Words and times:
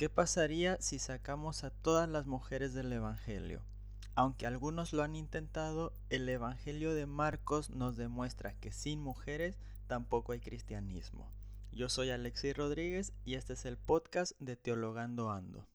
¿Qué 0.00 0.08
pasaría 0.08 0.80
si 0.80 0.98
sacamos 0.98 1.62
a 1.62 1.68
todas 1.68 2.08
las 2.08 2.24
mujeres 2.26 2.72
del 2.72 2.90
Evangelio? 2.90 3.60
Aunque 4.14 4.46
algunos 4.46 4.94
lo 4.94 5.02
han 5.02 5.14
intentado, 5.14 5.92
el 6.08 6.26
Evangelio 6.26 6.94
de 6.94 7.04
Marcos 7.04 7.68
nos 7.68 7.98
demuestra 7.98 8.54
que 8.54 8.72
sin 8.72 9.02
mujeres 9.02 9.56
tampoco 9.88 10.32
hay 10.32 10.40
cristianismo. 10.40 11.30
Yo 11.70 11.90
soy 11.90 12.08
Alexis 12.08 12.56
Rodríguez 12.56 13.12
y 13.26 13.34
este 13.34 13.52
es 13.52 13.66
el 13.66 13.76
podcast 13.76 14.32
de 14.40 14.56
Teologando 14.56 15.30
Ando. 15.30 15.68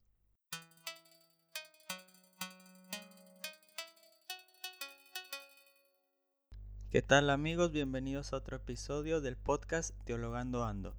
¿Qué 6.89 7.03
tal 7.03 7.29
amigos? 7.29 7.71
Bienvenidos 7.71 8.33
a 8.33 8.37
otro 8.37 8.57
episodio 8.57 9.21
del 9.21 9.37
podcast 9.37 9.91
Teologando 10.03 10.65
Ando. 10.65 10.95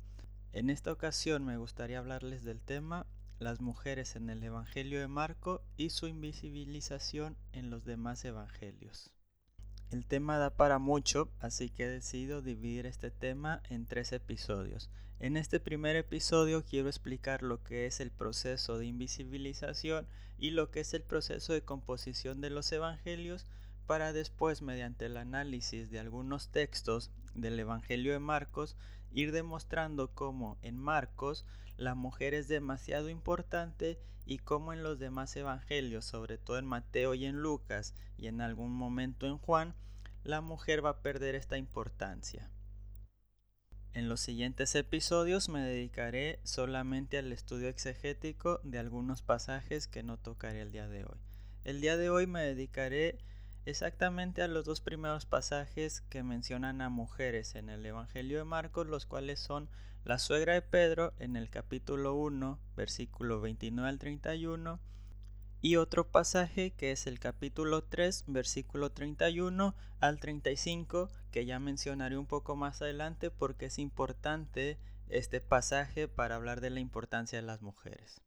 En 0.52 0.70
esta 0.70 0.92
ocasión 0.92 1.44
me 1.44 1.58
gustaría 1.58 1.98
hablarles 1.98 2.44
del 2.44 2.60
tema 2.60 3.04
las 3.38 3.60
mujeres 3.60 4.16
en 4.16 4.30
el 4.30 4.42
Evangelio 4.42 5.00
de 5.00 5.08
Marco 5.08 5.62
y 5.76 5.90
su 5.90 6.06
invisibilización 6.06 7.36
en 7.52 7.70
los 7.70 7.84
demás 7.84 8.24
evangelios. 8.24 9.12
El 9.90 10.06
tema 10.06 10.38
da 10.38 10.56
para 10.56 10.78
mucho, 10.78 11.30
así 11.38 11.70
que 11.70 11.84
he 11.84 11.88
decidido 11.88 12.42
dividir 12.42 12.86
este 12.86 13.10
tema 13.10 13.62
en 13.68 13.86
tres 13.86 14.12
episodios. 14.12 14.90
En 15.20 15.36
este 15.36 15.60
primer 15.60 15.96
episodio 15.96 16.64
quiero 16.64 16.88
explicar 16.88 17.42
lo 17.42 17.62
que 17.62 17.86
es 17.86 18.00
el 18.00 18.10
proceso 18.10 18.78
de 18.78 18.86
invisibilización 18.86 20.06
y 20.38 20.50
lo 20.50 20.70
que 20.70 20.80
es 20.80 20.92
el 20.92 21.02
proceso 21.02 21.52
de 21.52 21.62
composición 21.62 22.40
de 22.40 22.50
los 22.50 22.70
evangelios 22.72 23.46
para 23.86 24.12
después, 24.12 24.62
mediante 24.62 25.06
el 25.06 25.16
análisis 25.16 25.90
de 25.90 26.00
algunos 26.00 26.48
textos 26.48 27.10
del 27.34 27.58
Evangelio 27.58 28.12
de 28.12 28.18
Marcos, 28.18 28.76
ir 29.12 29.30
demostrando 29.30 30.12
cómo 30.12 30.58
en 30.62 30.76
Marcos 30.76 31.46
la 31.76 31.94
mujer 31.94 32.34
es 32.34 32.48
demasiado 32.48 33.08
importante 33.08 33.98
y 34.24 34.38
cómo 34.38 34.72
en 34.72 34.82
los 34.82 34.98
demás 34.98 35.36
evangelios, 35.36 36.04
sobre 36.04 36.38
todo 36.38 36.58
en 36.58 36.66
Mateo 36.66 37.14
y 37.14 37.26
en 37.26 37.40
Lucas 37.40 37.94
y 38.16 38.26
en 38.26 38.40
algún 38.40 38.72
momento 38.72 39.26
en 39.26 39.38
Juan, 39.38 39.74
la 40.24 40.40
mujer 40.40 40.84
va 40.84 40.90
a 40.90 41.02
perder 41.02 41.34
esta 41.34 41.58
importancia. 41.58 42.50
En 43.92 44.08
los 44.08 44.20
siguientes 44.20 44.74
episodios 44.74 45.48
me 45.48 45.60
dedicaré 45.60 46.40
solamente 46.42 47.16
al 47.16 47.32
estudio 47.32 47.68
exegético 47.68 48.60
de 48.62 48.78
algunos 48.78 49.22
pasajes 49.22 49.86
que 49.86 50.02
no 50.02 50.18
tocaré 50.18 50.60
el 50.60 50.72
día 50.72 50.88
de 50.88 51.04
hoy. 51.04 51.18
El 51.64 51.80
día 51.80 51.96
de 51.96 52.10
hoy 52.10 52.26
me 52.26 52.42
dedicaré 52.42 53.18
exactamente 53.64 54.42
a 54.42 54.48
los 54.48 54.64
dos 54.64 54.80
primeros 54.80 55.24
pasajes 55.24 56.02
que 56.02 56.22
mencionan 56.22 56.80
a 56.82 56.88
mujeres 56.88 57.54
en 57.54 57.70
el 57.70 57.86
Evangelio 57.86 58.38
de 58.38 58.44
Marcos, 58.44 58.86
los 58.86 59.06
cuales 59.06 59.40
son 59.40 59.68
la 60.06 60.20
suegra 60.20 60.52
de 60.54 60.62
Pedro 60.62 61.14
en 61.18 61.34
el 61.34 61.50
capítulo 61.50 62.14
1, 62.14 62.60
versículo 62.76 63.40
29 63.40 63.88
al 63.88 63.98
31, 63.98 64.78
y 65.60 65.76
otro 65.76 66.12
pasaje 66.12 66.70
que 66.70 66.92
es 66.92 67.08
el 67.08 67.18
capítulo 67.18 67.82
3, 67.82 68.22
versículo 68.28 68.92
31 68.92 69.74
al 69.98 70.20
35, 70.20 71.10
que 71.32 71.44
ya 71.44 71.58
mencionaré 71.58 72.16
un 72.16 72.26
poco 72.26 72.54
más 72.54 72.82
adelante 72.82 73.32
porque 73.32 73.66
es 73.66 73.80
importante 73.80 74.78
este 75.08 75.40
pasaje 75.40 76.06
para 76.06 76.36
hablar 76.36 76.60
de 76.60 76.70
la 76.70 76.78
importancia 76.78 77.40
de 77.40 77.46
las 77.46 77.60
mujeres. 77.62 78.22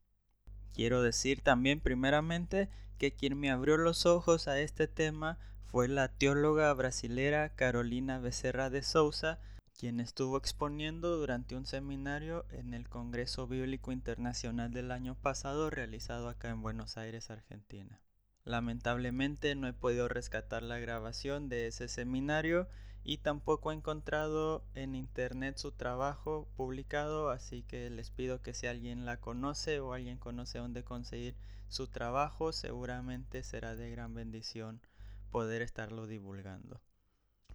Quiero 0.74 1.00
decir 1.00 1.40
también 1.40 1.80
primeramente 1.80 2.68
que 2.98 3.14
quien 3.14 3.40
me 3.40 3.50
abrió 3.50 3.78
los 3.78 4.04
ojos 4.04 4.48
a 4.48 4.60
este 4.60 4.86
tema 4.86 5.38
fue 5.64 5.88
la 5.88 6.08
teóloga 6.08 6.74
brasilera 6.74 7.54
Carolina 7.54 8.18
Becerra 8.18 8.68
de 8.68 8.82
Souza, 8.82 9.38
quien 9.80 9.98
estuvo 9.98 10.36
exponiendo 10.36 11.16
durante 11.16 11.56
un 11.56 11.64
seminario 11.64 12.44
en 12.50 12.74
el 12.74 12.86
Congreso 12.86 13.46
Bíblico 13.46 13.92
Internacional 13.92 14.70
del 14.74 14.90
año 14.90 15.14
pasado 15.14 15.70
realizado 15.70 16.28
acá 16.28 16.50
en 16.50 16.60
Buenos 16.60 16.98
Aires, 16.98 17.30
Argentina. 17.30 17.98
Lamentablemente 18.44 19.54
no 19.54 19.66
he 19.66 19.72
podido 19.72 20.06
rescatar 20.06 20.62
la 20.62 20.76
grabación 20.76 21.48
de 21.48 21.66
ese 21.66 21.88
seminario 21.88 22.68
y 23.04 23.18
tampoco 23.18 23.72
he 23.72 23.74
encontrado 23.74 24.62
en 24.74 24.94
internet 24.94 25.56
su 25.56 25.72
trabajo 25.72 26.46
publicado, 26.58 27.30
así 27.30 27.62
que 27.62 27.88
les 27.88 28.10
pido 28.10 28.42
que 28.42 28.52
si 28.52 28.66
alguien 28.66 29.06
la 29.06 29.16
conoce 29.16 29.80
o 29.80 29.94
alguien 29.94 30.18
conoce 30.18 30.58
dónde 30.58 30.84
conseguir 30.84 31.36
su 31.68 31.86
trabajo, 31.86 32.52
seguramente 32.52 33.42
será 33.42 33.76
de 33.76 33.90
gran 33.90 34.12
bendición 34.12 34.82
poder 35.30 35.62
estarlo 35.62 36.06
divulgando. 36.06 36.82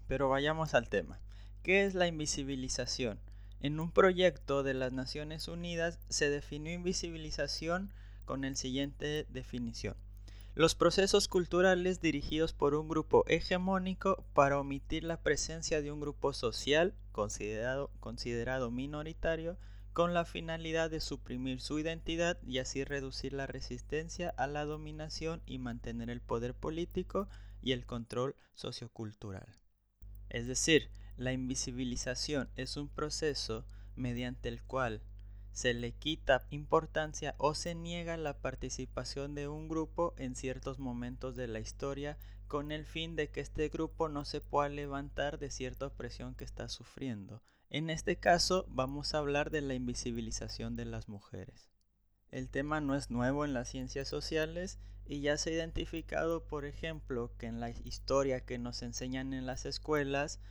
Pero 0.07 0.27
vayamos 0.27 0.73
al 0.73 0.89
tema. 0.89 1.19
¿Qué 1.65 1.83
es 1.83 1.95
la 1.95 2.05
invisibilización? 2.05 3.19
En 3.59 3.79
un 3.79 3.89
proyecto 3.89 4.61
de 4.61 4.75
las 4.75 4.93
Naciones 4.93 5.47
Unidas 5.47 5.97
se 6.09 6.29
definió 6.29 6.71
invisibilización 6.71 7.91
con 8.25 8.45
el 8.45 8.55
siguiente 8.55 9.25
definición. 9.29 9.97
Los 10.53 10.75
procesos 10.75 11.27
culturales 11.27 12.01
dirigidos 12.01 12.53
por 12.53 12.75
un 12.75 12.87
grupo 12.87 13.25
hegemónico 13.25 14.23
para 14.35 14.59
omitir 14.59 15.03
la 15.03 15.23
presencia 15.23 15.81
de 15.81 15.91
un 15.91 15.99
grupo 15.99 16.33
social 16.33 16.93
considerado, 17.11 17.89
considerado 17.99 18.69
minoritario 18.69 19.57
con 19.91 20.13
la 20.13 20.23
finalidad 20.23 20.91
de 20.91 20.99
suprimir 20.99 21.61
su 21.61 21.79
identidad 21.79 22.37
y 22.43 22.59
así 22.59 22.83
reducir 22.83 23.33
la 23.33 23.47
resistencia 23.47 24.29
a 24.37 24.45
la 24.45 24.65
dominación 24.65 25.41
y 25.47 25.57
mantener 25.57 26.11
el 26.11 26.21
poder 26.21 26.53
político 26.53 27.27
y 27.63 27.71
el 27.71 27.87
control 27.87 28.35
sociocultural. 28.53 29.47
Es 30.29 30.45
decir, 30.45 30.91
la 31.17 31.31
invisibilización 31.31 32.49
es 32.55 32.77
un 32.77 32.89
proceso 32.89 33.65
mediante 33.95 34.49
el 34.49 34.61
cual 34.63 35.01
se 35.51 35.73
le 35.73 35.93
quita 35.93 36.45
importancia 36.49 37.35
o 37.37 37.53
se 37.55 37.75
niega 37.75 38.17
la 38.17 38.41
participación 38.41 39.35
de 39.35 39.47
un 39.47 39.69
grupo 39.69 40.13
en 40.17 40.35
ciertos 40.35 40.79
momentos 40.79 41.37
de 41.37 41.47
la 41.47 41.59
historia 41.61 42.17
con 42.47 42.71
el 42.71 42.85
fin 42.85 43.15
de 43.15 43.29
que 43.29 43.39
este 43.39 43.69
grupo 43.69 44.09
no 44.09 44.25
se 44.25 44.41
pueda 44.41 44.67
levantar 44.69 45.39
de 45.39 45.49
cierta 45.49 45.87
opresión 45.87 46.35
que 46.35 46.43
está 46.43 46.67
sufriendo. 46.67 47.41
En 47.69 47.89
este 47.89 48.17
caso 48.17 48.65
vamos 48.67 49.13
a 49.13 49.19
hablar 49.19 49.49
de 49.49 49.61
la 49.61 49.73
invisibilización 49.73 50.75
de 50.75 50.85
las 50.85 51.07
mujeres. 51.07 51.71
El 52.31 52.49
tema 52.49 52.81
no 52.81 52.95
es 52.95 53.09
nuevo 53.09 53.45
en 53.45 53.53
las 53.53 53.69
ciencias 53.69 54.09
sociales 54.09 54.77
y 55.05 55.21
ya 55.21 55.37
se 55.37 55.51
ha 55.51 55.53
identificado, 55.53 56.45
por 56.47 56.65
ejemplo, 56.65 57.31
que 57.37 57.45
en 57.45 57.59
la 57.59 57.69
historia 57.69 58.41
que 58.41 58.57
nos 58.57 58.81
enseñan 58.81 59.33
en 59.33 59.45
las 59.45 59.65
escuelas, 59.65 60.41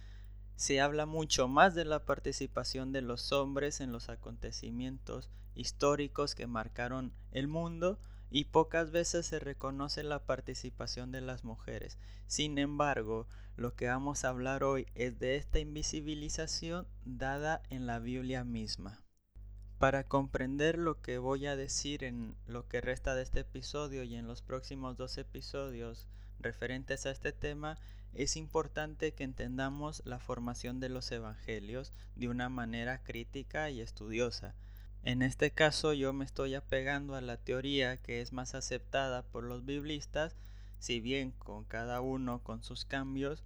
se 0.56 0.80
habla 0.80 1.06
mucho 1.06 1.48
más 1.48 1.74
de 1.74 1.84
la 1.84 2.04
participación 2.04 2.92
de 2.92 3.02
los 3.02 3.32
hombres 3.32 3.80
en 3.80 3.92
los 3.92 4.08
acontecimientos 4.08 5.30
históricos 5.54 6.34
que 6.34 6.46
marcaron 6.46 7.12
el 7.32 7.48
mundo 7.48 7.98
y 8.30 8.46
pocas 8.46 8.90
veces 8.90 9.26
se 9.26 9.38
reconoce 9.38 10.02
la 10.02 10.24
participación 10.24 11.12
de 11.12 11.20
las 11.20 11.44
mujeres. 11.44 11.98
Sin 12.26 12.58
embargo, 12.58 13.28
lo 13.56 13.74
que 13.76 13.86
vamos 13.86 14.24
a 14.24 14.30
hablar 14.30 14.64
hoy 14.64 14.86
es 14.94 15.18
de 15.20 15.36
esta 15.36 15.60
invisibilización 15.60 16.88
dada 17.04 17.62
en 17.70 17.86
la 17.86 18.00
Biblia 18.00 18.42
misma. 18.42 19.04
Para 19.78 20.04
comprender 20.04 20.78
lo 20.78 21.00
que 21.00 21.18
voy 21.18 21.46
a 21.46 21.56
decir 21.56 22.02
en 22.02 22.34
lo 22.46 22.66
que 22.66 22.80
resta 22.80 23.14
de 23.14 23.22
este 23.22 23.40
episodio 23.40 24.02
y 24.02 24.16
en 24.16 24.26
los 24.26 24.42
próximos 24.42 24.96
dos 24.96 25.18
episodios 25.18 26.08
referentes 26.40 27.06
a 27.06 27.10
este 27.10 27.32
tema, 27.32 27.78
es 28.14 28.36
importante 28.36 29.12
que 29.12 29.24
entendamos 29.24 30.02
la 30.04 30.18
formación 30.18 30.80
de 30.80 30.88
los 30.88 31.10
evangelios 31.10 31.92
de 32.16 32.28
una 32.28 32.48
manera 32.48 33.02
crítica 33.02 33.70
y 33.70 33.80
estudiosa. 33.80 34.54
En 35.02 35.20
este 35.20 35.50
caso 35.50 35.92
yo 35.92 36.12
me 36.12 36.24
estoy 36.24 36.54
apegando 36.54 37.14
a 37.14 37.20
la 37.20 37.36
teoría 37.36 37.98
que 37.98 38.20
es 38.20 38.32
más 38.32 38.54
aceptada 38.54 39.22
por 39.22 39.44
los 39.44 39.64
biblistas, 39.64 40.36
si 40.78 41.00
bien 41.00 41.32
con 41.32 41.64
cada 41.64 42.00
uno 42.00 42.42
con 42.42 42.62
sus 42.62 42.84
cambios, 42.84 43.44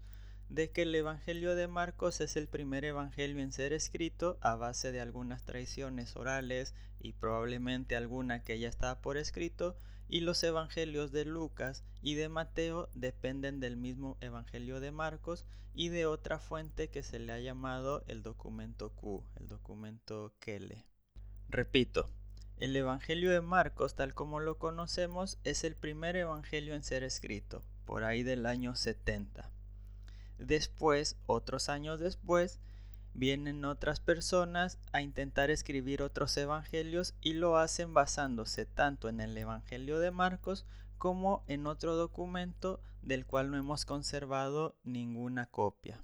de 0.48 0.70
que 0.70 0.82
el 0.82 0.94
Evangelio 0.94 1.54
de 1.54 1.68
Marcos 1.68 2.20
es 2.20 2.36
el 2.36 2.48
primer 2.48 2.84
Evangelio 2.84 3.42
en 3.42 3.52
ser 3.52 3.72
escrito 3.72 4.38
a 4.40 4.54
base 4.54 4.92
de 4.92 5.00
algunas 5.00 5.44
tradiciones 5.44 6.16
orales 6.16 6.74
y 7.00 7.12
probablemente 7.12 7.96
alguna 7.96 8.42
que 8.42 8.58
ya 8.58 8.68
estaba 8.68 9.00
por 9.00 9.16
escrito, 9.16 9.76
y 10.08 10.20
los 10.20 10.42
Evangelios 10.42 11.12
de 11.12 11.24
Lucas 11.24 11.84
y 12.02 12.14
de 12.14 12.28
Mateo 12.28 12.88
dependen 12.94 13.60
del 13.60 13.76
mismo 13.76 14.16
Evangelio 14.20 14.80
de 14.80 14.90
Marcos 14.90 15.44
y 15.74 15.90
de 15.90 16.06
otra 16.06 16.38
fuente 16.38 16.88
que 16.88 17.02
se 17.02 17.18
le 17.18 17.32
ha 17.32 17.38
llamado 17.38 18.02
el 18.08 18.22
documento 18.22 18.90
Q, 18.90 19.22
el 19.36 19.48
documento 19.48 20.32
Kele. 20.40 20.86
Repito, 21.48 22.10
el 22.58 22.74
Evangelio 22.74 23.30
de 23.30 23.40
Marcos, 23.40 23.94
tal 23.94 24.14
como 24.14 24.40
lo 24.40 24.58
conocemos, 24.58 25.38
es 25.44 25.62
el 25.62 25.76
primer 25.76 26.16
Evangelio 26.16 26.74
en 26.74 26.82
ser 26.82 27.04
escrito, 27.04 27.62
por 27.84 28.02
ahí 28.02 28.22
del 28.22 28.46
año 28.46 28.74
70. 28.74 29.50
Después, 30.38 31.16
otros 31.26 31.68
años 31.68 32.00
después, 32.00 32.58
vienen 33.18 33.64
otras 33.64 33.98
personas 33.98 34.78
a 34.92 35.02
intentar 35.02 35.50
escribir 35.50 36.02
otros 36.02 36.36
evangelios 36.36 37.14
y 37.20 37.32
lo 37.32 37.58
hacen 37.58 37.92
basándose 37.92 38.64
tanto 38.64 39.08
en 39.08 39.20
el 39.20 39.36
Evangelio 39.36 39.98
de 39.98 40.12
Marcos 40.12 40.66
como 40.98 41.42
en 41.48 41.66
otro 41.66 41.96
documento 41.96 42.80
del 43.02 43.26
cual 43.26 43.50
no 43.50 43.56
hemos 43.56 43.84
conservado 43.84 44.76
ninguna 44.84 45.46
copia. 45.46 46.00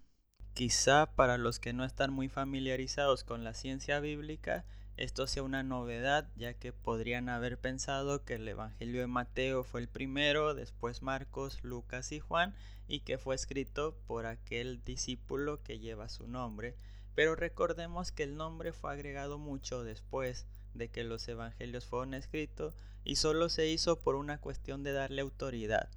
Quizá 0.55 1.07
para 1.15 1.39
los 1.39 1.61
que 1.61 1.73
no 1.73 1.85
están 1.85 2.13
muy 2.13 2.29
familiarizados 2.29 3.23
con 3.23 3.45
la 3.45 3.55
ciencia 3.55 4.01
bíblica, 4.01 4.65
esto 4.97 5.29
sea 5.29 5.45
una 5.45 5.63
novedad, 5.63 6.29
ya 6.37 6.55
que 6.55 6.73
podrían 6.73 7.29
haber 7.29 7.59
pensado 7.59 8.25
que 8.25 8.35
el 8.35 8.49
Evangelio 8.49 9.01
de 9.01 9.07
Mateo 9.07 9.63
fue 9.63 9.81
el 9.81 9.89
primero, 9.89 10.55
después 10.55 11.03
Marcos, 11.03 11.63
Lucas 11.63 12.11
y 12.11 12.19
Juan, 12.19 12.55
y 12.89 13.01
que 13.01 13.19
fue 13.19 13.35
escrito 13.37 13.97
por 14.07 14.27
aquel 14.27 14.83
discípulo 14.85 15.63
que 15.63 15.79
lleva 15.79 16.09
su 16.09 16.27
nombre. 16.27 16.77
Pero 17.15 17.37
recordemos 17.37 18.13
que 18.13 18.25
el 18.25 18.37
nombre 18.37 18.73
fue 18.73 18.93
agregado 18.93 19.39
mucho 19.39 19.85
después 19.85 20.47
de 20.75 20.89
que 20.91 21.05
los 21.05 21.27
evangelios 21.29 21.87
fueron 21.87 22.15
escritos 22.15 22.75
y 23.05 23.17
solo 23.17 23.49
se 23.49 23.69
hizo 23.69 24.01
por 24.01 24.17
una 24.17 24.41
cuestión 24.41 24.83
de 24.83 24.93
darle 24.93 25.23
autoridad. 25.23 25.89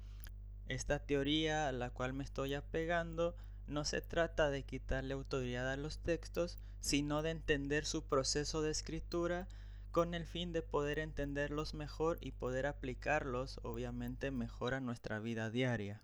Esta 0.68 0.98
teoría 0.98 1.68
a 1.68 1.72
la 1.72 1.90
cual 1.90 2.12
me 2.12 2.24
estoy 2.24 2.54
apegando 2.54 3.34
no 3.66 3.84
se 3.84 4.00
trata 4.00 4.50
de 4.50 4.62
quitarle 4.62 5.14
autoridad 5.14 5.70
a 5.70 5.76
los 5.76 5.98
textos, 5.98 6.58
sino 6.80 7.22
de 7.22 7.30
entender 7.30 7.84
su 7.84 8.04
proceso 8.04 8.62
de 8.62 8.70
escritura 8.70 9.48
con 9.90 10.14
el 10.14 10.26
fin 10.26 10.52
de 10.52 10.62
poder 10.62 10.98
entenderlos 10.98 11.74
mejor 11.74 12.18
y 12.20 12.32
poder 12.32 12.66
aplicarlos 12.66 13.58
obviamente 13.62 14.30
mejor 14.30 14.74
a 14.74 14.80
nuestra 14.80 15.18
vida 15.18 15.50
diaria. 15.50 16.02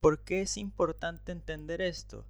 ¿Por 0.00 0.24
qué 0.24 0.42
es 0.42 0.56
importante 0.56 1.32
entender 1.32 1.80
esto? 1.80 2.26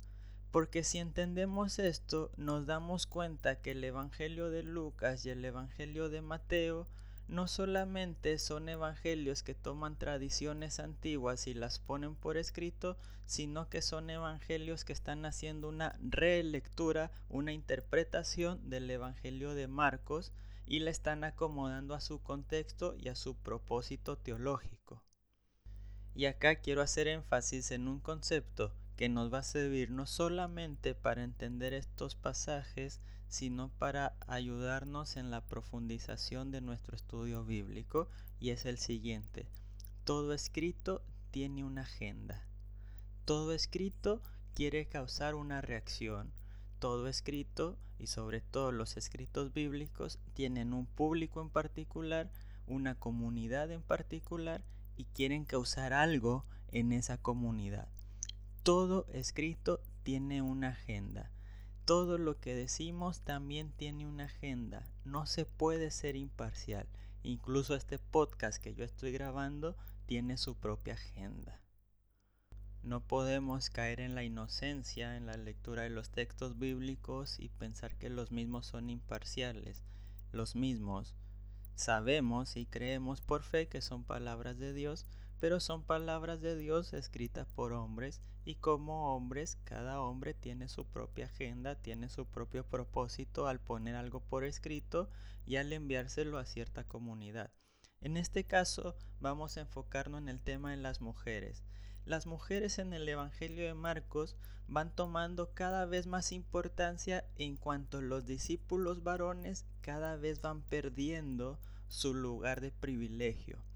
Porque 0.51 0.83
si 0.83 0.99
entendemos 0.99 1.79
esto, 1.79 2.33
nos 2.37 2.67
damos 2.67 3.07
cuenta 3.07 3.61
que 3.61 3.71
el 3.71 3.85
Evangelio 3.85 4.51
de 4.51 4.65
Lucas 4.65 5.25
y 5.25 5.31
el 5.31 5.45
Evangelio 5.45 6.09
de 6.09 6.23
Mateo 6.23 6.89
no 7.29 7.47
solamente 7.47 8.37
son 8.39 8.69
evangelios 8.69 9.45
que 9.45 9.55
toman 9.55 9.97
tradiciones 9.97 10.81
antiguas 10.81 11.47
y 11.47 11.55
las 11.55 11.79
ponen 11.79 12.17
por 12.17 12.37
escrito, 12.37 12.99
sino 13.27 13.69
que 13.69 13.81
son 13.81 14.11
evangelios 14.11 14.85
que 14.85 14.93
están 14.93 15.25
haciendo 15.25 15.69
una 15.69 15.97
relectura, 16.01 17.13
una 17.29 17.53
interpretación 17.53 18.69
del 18.69 18.91
Evangelio 18.91 19.55
de 19.55 19.69
Marcos 19.69 20.33
y 20.67 20.81
la 20.81 20.91
están 20.91 21.23
acomodando 21.23 21.95
a 21.95 22.01
su 22.01 22.21
contexto 22.21 22.97
y 22.99 23.09
a 23.09 23.15
su 23.15 23.37
propósito 23.37 24.19
teológico. 24.19 25.05
Y 26.17 26.25
acá 26.25 26.57
quiero 26.57 26.83
hacer 26.83 27.07
énfasis 27.07 27.71
en 27.71 27.87
un 27.87 28.01
concepto 28.01 28.75
que 29.01 29.09
nos 29.09 29.33
va 29.33 29.39
a 29.39 29.43
servir 29.43 29.91
no 29.91 30.05
solamente 30.05 30.95
para 30.95 31.25
entender 31.25 31.73
estos 31.73 32.17
pasajes, 32.17 33.01
sino 33.29 33.71
para 33.71 34.15
ayudarnos 34.27 35.17
en 35.17 35.31
la 35.31 35.41
profundización 35.41 36.51
de 36.51 36.61
nuestro 36.61 36.97
estudio 36.97 37.43
bíblico, 37.43 38.11
y 38.41 38.51
es 38.51 38.67
el 38.67 38.77
siguiente. 38.77 39.47
Todo 40.05 40.35
escrito 40.35 41.01
tiene 41.31 41.65
una 41.65 41.81
agenda. 41.81 42.45
Todo 43.25 43.55
escrito 43.55 44.21
quiere 44.53 44.85
causar 44.85 45.35
una 45.35 45.63
reacción. 45.63 46.31
Todo 46.79 47.09
escrito, 47.09 47.79
y 47.99 48.09
sobre 48.09 48.43
todo 48.43 48.71
los 48.71 48.99
escritos 48.99 49.55
bíblicos, 49.55 50.19
tienen 50.35 50.75
un 50.75 50.85
público 50.85 51.41
en 51.41 51.49
particular, 51.49 52.31
una 52.67 52.97
comunidad 52.97 53.71
en 53.71 53.81
particular, 53.81 54.63
y 54.99 55.07
quieren 55.07 55.47
causar 55.47 55.95
algo 55.95 56.45
en 56.71 56.93
esa 56.93 57.17
comunidad. 57.17 57.89
Todo 58.63 59.07
escrito 59.13 59.81
tiene 60.03 60.43
una 60.43 60.69
agenda 60.69 61.31
todo 61.91 62.19
lo 62.19 62.39
que 62.39 62.55
decimos 62.55 63.23
también 63.23 63.73
tiene 63.73 64.07
una 64.07 64.27
agenda. 64.27 64.87
No 65.05 65.27
se 65.27 65.45
puede 65.45 65.91
ser 65.91 66.15
imparcial. 66.15 66.87
Incluso 67.25 67.75
este 67.75 67.99
podcast 67.99 68.63
que 68.63 68.75
yo 68.75 68.85
estoy 68.85 69.11
grabando 69.11 69.77
tiene 70.07 70.37
su 70.37 70.55
propia 70.55 70.95
agenda. 70.95 71.61
No 72.85 73.01
podemos 73.01 73.71
caer 73.71 73.99
en 73.99 74.15
la 74.15 74.23
inocencia 74.23 75.17
en 75.17 75.27
la 75.27 75.37
lectura 75.37 75.83
de 75.83 75.91
los 75.91 76.11
textos 76.11 76.61
bíblicos 76.61 77.41
y 77.41 77.49
pensar 77.49 77.97
que 77.97 78.09
los 78.09 78.31
mismos 78.31 78.67
son 78.67 78.89
imparciales. 78.89 79.83
Los 80.31 80.55
mismos 80.55 81.17
sabemos 81.75 82.57
y 82.57 82.67
creemos 82.67 83.21
por 83.21 83.43
fe 83.43 83.67
que 83.67 83.81
son 83.81 84.05
palabras 84.05 84.59
de 84.59 84.73
Dios, 84.73 85.07
pero 85.41 85.59
son 85.59 85.83
palabras 85.83 86.43
de 86.43 86.55
Dios 86.55 86.93
escritas 86.93 87.49
por 87.49 87.73
hombres 87.73 88.21
y 88.45 88.57
como 88.57 89.17
hombres 89.17 89.57
cada 89.65 90.01
hombre 90.03 90.35
tiene 90.35 90.69
su 90.69 90.85
propia 90.85 91.27
agenda, 91.27 91.77
tiene 91.77 92.11
su 92.11 92.27
propio 92.27 92.65
propósito 92.65 93.49
al 93.49 93.59
poner 93.59 93.97
algo 93.97 94.21
por 94.21 94.45
escrito 94.45 95.09
y 95.47 95.57
al 95.57 95.73
enviárselo 95.73 96.39
a 96.39 96.45
cierta 96.45 96.85
comunidad. 96.85 97.51
En 98.03 98.19
este 98.19 98.45
caso 98.45 98.97
vamos 99.19 99.57
a 99.57 99.63
enfocarnos 99.63 100.21
en 100.21 100.29
el 100.29 100.43
tema 100.43 100.73
de 100.73 100.77
las 100.77 101.01
mujeres. 101.01 101.65
Las 102.05 102.27
mujeres 102.27 102.79
en 102.79 102.93
el 102.93 103.09
Evangelio 103.09 103.65
de 103.65 103.75
Marcos 103.75 104.37
van 104.69 104.95
tomando 104.95 105.55
cada 105.55 105.87
vez 105.87 106.07
más 106.07 106.33
importancia 106.33 107.25
en 107.37 107.57
cuanto 107.57 108.03
los 108.03 108.27
discípulos 108.27 109.03
varones 109.03 109.65
cada 109.81 110.17
vez 110.17 110.43
van 110.43 110.63
perdiendo 110.63 111.59
su 111.89 112.15
lugar 112.15 112.61
de 112.61 112.71
privilegio 112.73 113.70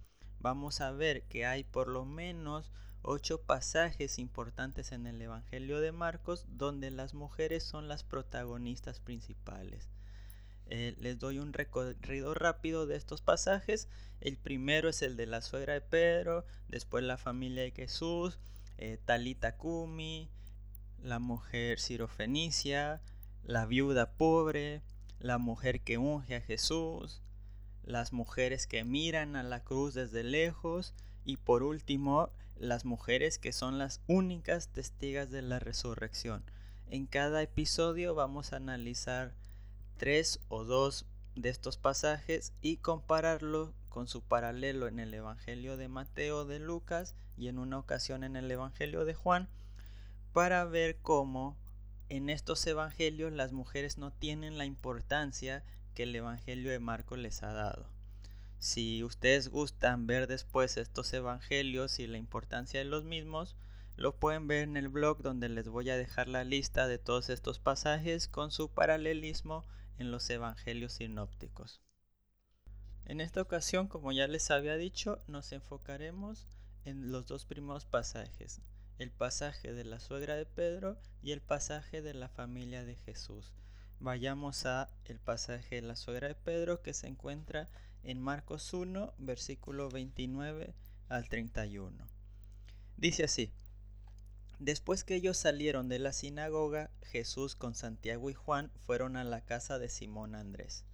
vamos 0.45 0.83
a 0.83 0.93
ver 0.93 1.23
que 1.23 1.47
hay 1.47 1.65
por 1.65 1.89
lo 1.89 2.05
menos 2.05 2.71
ocho 3.01 3.41
pasajes 3.41 4.19
importantes 4.19 4.93
en 4.93 5.07
el 5.07 5.23
Evangelio 5.23 5.81
de 5.81 5.91
Marcos 5.91 6.45
donde 6.49 6.91
las 6.91 7.15
mujeres 7.15 7.65
son 7.65 7.89
las 7.89 8.05
protagonistas 8.05 9.01
principales. 9.01 9.89
Eh, 10.67 10.97
les 10.99 11.19
doy 11.19 11.39
un 11.39 11.55
recorrido 11.55 12.35
rápido 12.35 12.87
de 12.87 12.97
estos 12.97 13.23
pasajes. 13.23 13.89
El 14.21 14.37
primero 14.37 14.91
es 14.91 15.01
el 15.01 15.17
de 15.17 15.25
la 15.25 15.41
suegra 15.41 15.73
de 15.73 15.81
Pedro, 15.81 16.45
después 16.69 17.03
la 17.05 17.17
familia 17.17 17.63
de 17.63 17.71
Jesús, 17.71 18.39
eh, 18.77 18.99
Talita 19.03 19.57
Kumi, 19.57 20.29
la 21.03 21.21
mujer 21.21 21.79
sirofenicia, 21.79 23.01
la 23.45 23.65
viuda 23.65 24.13
pobre, 24.19 24.83
la 25.21 25.39
mujer 25.39 25.81
que 25.81 25.97
unge 25.97 26.37
a 26.37 26.43
Jesús, 26.43 27.23
las 27.85 28.13
mujeres 28.13 28.67
que 28.67 28.85
miran 28.85 29.37
a 29.37 29.43
la 29.43 29.63
cruz 29.63 29.95
desde 29.95 30.25
lejos 30.25 30.95
y 31.25 31.37
por 31.37 31.63
último 31.63 32.31
las 32.57 32.85
mujeres 32.85 33.39
que 33.39 33.53
son 33.53 33.79
las 33.79 34.01
únicas 34.07 34.69
testigas 34.69 35.31
de 35.31 35.43
la 35.43 35.59
resurrección. 35.59 36.45
En 36.89 37.07
cada 37.07 37.43
episodio 37.43 38.15
vamos 38.15 38.53
a 38.53 38.57
analizar 38.57 39.35
tres 39.97 40.41
o 40.49 40.65
dos 40.65 41.07
de 41.35 41.49
estos 41.49 41.77
pasajes 41.79 42.53
y 42.61 42.77
compararlo 42.77 43.75
con 43.89 44.09
su 44.09 44.23
paralelo 44.23 44.87
en 44.87 44.99
el 45.01 45.13
Evangelio 45.15 45.77
de 45.77 45.89
Mateo 45.89 46.45
de 46.45 46.59
Lucas 46.59 47.15
y 47.37 47.49
en 47.49 47.59
una 47.59 47.79
ocasión 47.79 48.25
en 48.25 48.37
el 48.37 48.51
Evangelio 48.51 49.05
de 49.05 49.15
Juan 49.15 49.49
para 50.33 50.65
ver 50.65 50.99
cómo 51.01 51.57
en 52.09 52.29
estos 52.29 52.67
evangelios 52.67 53.33
las 53.33 53.53
mujeres 53.53 53.99
no 53.99 54.13
tienen 54.13 54.59
la 54.59 54.65
importancia 54.65 55.65
que 55.95 56.03
el 56.03 56.15
Evangelio 56.15 56.71
de 56.71 56.81
Marcos 56.81 57.19
les 57.19 57.43
ha 57.43 57.53
dado. 57.53 57.89
Si 58.59 59.05
ustedes 59.05 59.49
gustan 59.49 60.07
ver 60.07 60.27
después 60.27 60.77
estos 60.77 61.13
evangelios 61.13 61.99
y 61.99 62.07
la 62.07 62.19
importancia 62.19 62.81
de 62.81 62.87
los 62.87 63.05
mismos, 63.05 63.57
lo 63.97 64.17
pueden 64.17 64.49
ver 64.49 64.63
en 64.63 64.77
el 64.77 64.89
blog 64.89 65.23
donde 65.23 65.49
les 65.49 65.69
voy 65.69 65.91
a 65.91 65.97
dejar 65.97 66.29
la 66.29 66.45
lista 66.45 66.89
de 66.89 66.99
todos 66.99 67.31
estos 67.31 67.59
pasajes 67.59 68.27
con 68.27 68.51
su 68.51 68.69
paralelismo 68.71 69.65
en 69.99 70.11
los 70.11 70.29
evangelios 70.31 70.95
sinópticos. 70.95 71.81
En 73.05 73.21
esta 73.21 73.43
ocasión, 73.43 73.87
como 73.87 74.13
ya 74.13 74.27
les 74.27 74.51
había 74.51 74.77
dicho, 74.77 75.23
nos 75.29 75.53
enfocaremos 75.53 76.49
en 76.85 77.13
los 77.13 77.27
dos 77.27 77.45
primeros 77.45 77.85
pasajes, 77.85 78.63
el 78.99 79.11
pasaje 79.11 79.73
de 79.73 79.85
la 79.85 80.01
suegra 80.01 80.37
de 80.37 80.47
Pedro 80.47 80.99
y 81.23 81.33
el 81.33 81.43
pasaje 81.43 82.03
de 82.03 82.15
la 82.15 82.29
familia 82.29 82.85
de 82.85 82.97
Jesús. 82.97 83.53
Vayamos 84.01 84.67
a 84.67 84.91
el 85.07 85.19
pasaje 85.19 85.77
de 85.77 85.83
la 85.83 85.97
suegra 85.97 86.29
de 86.29 86.35
Pedro 86.35 86.83
que 86.83 86.95
se 86.95 87.07
encuentra 87.07 87.69
en 88.03 88.21
Marcos 88.21 88.73
1, 88.73 89.15
versículo 89.19 89.89
29 89.89 90.75
al 91.09 91.29
31. 91.29 92.07
Dice 92.97 93.25
así, 93.25 93.53
Después 94.59 95.05
que 95.05 95.17
ellos 95.17 95.37
salieron 95.37 95.89
de 95.89 95.99
la 95.99 96.13
sinagoga, 96.13 96.91
Jesús 97.03 97.57
con 97.57 97.75
Santiago 97.75 98.31
y 98.31 98.35
Juan 98.35 98.71
fueron 98.87 99.17
a 99.17 99.25
la 99.25 99.41
casa 99.41 99.79
de 99.79 99.89
Simón 99.89 100.35
Andrés. 100.35 100.85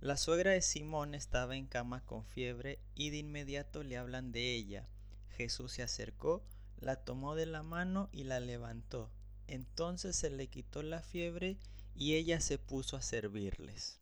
La 0.00 0.16
suegra 0.16 0.52
de 0.52 0.62
Simón 0.62 1.14
estaba 1.14 1.56
en 1.56 1.66
cama 1.66 2.04
con 2.04 2.24
fiebre 2.24 2.78
y 2.94 3.10
de 3.10 3.18
inmediato 3.18 3.82
le 3.82 3.98
hablan 3.98 4.32
de 4.32 4.54
ella. 4.54 4.88
Jesús 5.36 5.72
se 5.72 5.82
acercó, 5.82 6.42
la 6.80 6.96
tomó 6.96 7.34
de 7.34 7.46
la 7.46 7.62
mano 7.62 8.08
y 8.12 8.24
la 8.24 8.40
levantó. 8.40 9.10
Entonces 9.46 10.16
se 10.16 10.30
le 10.30 10.48
quitó 10.48 10.82
la 10.82 11.02
fiebre 11.02 11.58
y 11.94 12.14
ella 12.14 12.40
se 12.40 12.58
puso 12.58 12.96
a 12.96 13.02
servirles. 13.02 14.00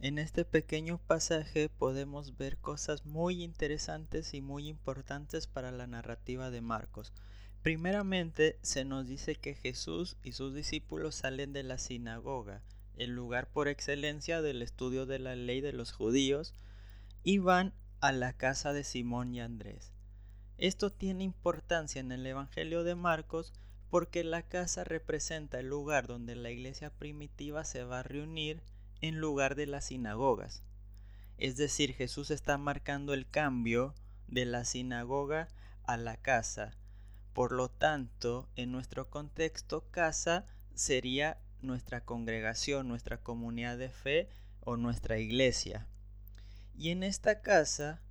En 0.00 0.18
este 0.18 0.44
pequeño 0.44 0.98
pasaje 0.98 1.68
podemos 1.68 2.36
ver 2.36 2.58
cosas 2.58 3.06
muy 3.06 3.42
interesantes 3.42 4.34
y 4.34 4.42
muy 4.42 4.68
importantes 4.68 5.46
para 5.46 5.70
la 5.70 5.86
narrativa 5.86 6.50
de 6.50 6.60
Marcos. 6.60 7.12
Primeramente 7.62 8.58
se 8.60 8.84
nos 8.84 9.06
dice 9.06 9.36
que 9.36 9.54
Jesús 9.54 10.18
y 10.22 10.32
sus 10.32 10.54
discípulos 10.54 11.14
salen 11.14 11.54
de 11.54 11.62
la 11.62 11.78
sinagoga, 11.78 12.62
el 12.96 13.12
lugar 13.12 13.50
por 13.50 13.68
excelencia 13.68 14.42
del 14.42 14.60
estudio 14.60 15.06
de 15.06 15.18
la 15.18 15.36
ley 15.36 15.62
de 15.62 15.72
los 15.72 15.92
judíos, 15.92 16.52
y 17.22 17.38
van 17.38 17.72
a 18.00 18.12
la 18.12 18.34
casa 18.34 18.74
de 18.74 18.84
Simón 18.84 19.34
y 19.34 19.40
Andrés. 19.40 19.94
Esto 20.58 20.92
tiene 20.92 21.24
importancia 21.24 22.00
en 22.00 22.12
el 22.12 22.26
Evangelio 22.26 22.84
de 22.84 22.94
Marcos 22.94 23.54
porque 23.94 24.24
la 24.24 24.42
casa 24.42 24.82
representa 24.82 25.60
el 25.60 25.68
lugar 25.68 26.08
donde 26.08 26.34
la 26.34 26.50
iglesia 26.50 26.90
primitiva 26.90 27.62
se 27.64 27.84
va 27.84 28.00
a 28.00 28.02
reunir 28.02 28.60
en 29.00 29.20
lugar 29.20 29.54
de 29.54 29.68
las 29.68 29.84
sinagogas. 29.84 30.64
Es 31.38 31.56
decir, 31.56 31.94
Jesús 31.94 32.32
está 32.32 32.58
marcando 32.58 33.14
el 33.14 33.30
cambio 33.30 33.94
de 34.26 34.46
la 34.46 34.64
sinagoga 34.64 35.46
a 35.84 35.96
la 35.96 36.16
casa. 36.16 36.72
Por 37.34 37.52
lo 37.52 37.70
tanto, 37.70 38.48
en 38.56 38.72
nuestro 38.72 39.10
contexto, 39.10 39.88
casa 39.92 40.44
sería 40.74 41.38
nuestra 41.62 42.00
congregación, 42.00 42.88
nuestra 42.88 43.18
comunidad 43.18 43.78
de 43.78 43.90
fe 43.90 44.28
o 44.62 44.76
nuestra 44.76 45.18
iglesia. 45.18 45.86
Y 46.76 46.90
en 46.90 47.04
esta 47.04 47.42
casa 47.42 48.02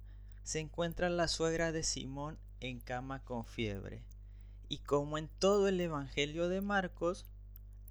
se 0.43 0.61
encuentra 0.61 1.09
la 1.09 1.27
suegra 1.27 1.73
de 1.73 1.83
Simón 1.83 2.39
en 2.61 2.79
cama 2.79 3.19
con 3.25 3.43
fiebre. 3.43 4.05
Y 4.69 4.79
como 4.79 5.17
en 5.17 5.27
todo 5.39 5.67
el 5.67 5.79
Evangelio 5.79 6.49
de 6.49 6.61
Marcos, 6.61 7.25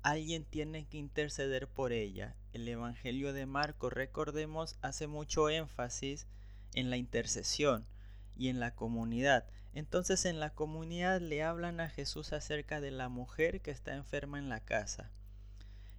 alguien 0.03 0.45
tiene 0.45 0.87
que 0.87 0.99
interceder 0.99 1.69
por 1.69 1.93
ella. 1.93 2.37
El 2.53 2.69
Evangelio 2.69 3.33
de 3.33 3.47
Marcos, 3.47 3.93
recordemos, 3.93 4.77
hace 4.83 5.07
mucho 5.07 5.49
énfasis 5.49 6.27
en 6.75 6.91
la 6.91 6.97
intercesión 6.97 7.87
y 8.37 8.49
en 8.49 8.61
la 8.61 8.75
comunidad. 8.75 9.47
Entonces 9.75 10.25
en 10.25 10.39
la 10.39 10.51
comunidad 10.51 11.21
le 11.21 11.43
hablan 11.43 11.81
a 11.81 11.89
Jesús 11.89 12.33
acerca 12.33 12.81
de 12.81 12.91
la 12.91 13.09
mujer 13.09 13.61
que 13.61 13.71
está 13.71 13.95
enferma 13.95 14.39
en 14.39 14.49
la 14.49 14.61
casa. 14.61 15.11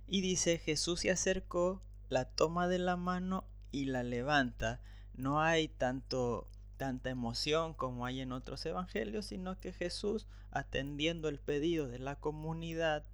Y 0.07 0.21
dice, 0.21 0.59
Jesús 0.59 1.01
se 1.01 1.11
acercó, 1.11 1.81
la 2.09 2.25
toma 2.25 2.67
de 2.67 2.77
la 2.77 2.97
mano 2.97 3.45
y 3.71 3.85
la 3.85 4.03
levanta. 4.03 4.79
No 5.15 5.41
hay 5.41 5.69
tanto 5.69 6.47
tanta 6.83 7.09
emoción 7.09 7.73
como 7.73 8.05
hay 8.05 8.19
en 8.19 8.33
otros 8.33 8.65
evangelios, 8.65 9.27
sino 9.27 9.57
que 9.57 9.71
Jesús, 9.71 10.27
atendiendo 10.51 11.29
el 11.29 11.39
pedido 11.39 11.87
de 11.87 11.97
la 11.97 12.17
comunidad, 12.17 13.05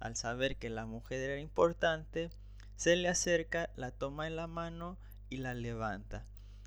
al 0.00 0.16
saber 0.16 0.56
que 0.56 0.70
la 0.70 0.86
mujer 0.86 1.20
era 1.20 1.38
importante, 1.38 2.30
se 2.76 2.96
le 2.96 3.06
acerca, 3.06 3.68
la 3.76 3.90
toma 3.90 4.28
en 4.28 4.36
la 4.36 4.46
mano 4.46 4.96
y 5.28 5.36
la 5.36 5.52
levanta. 5.52 6.24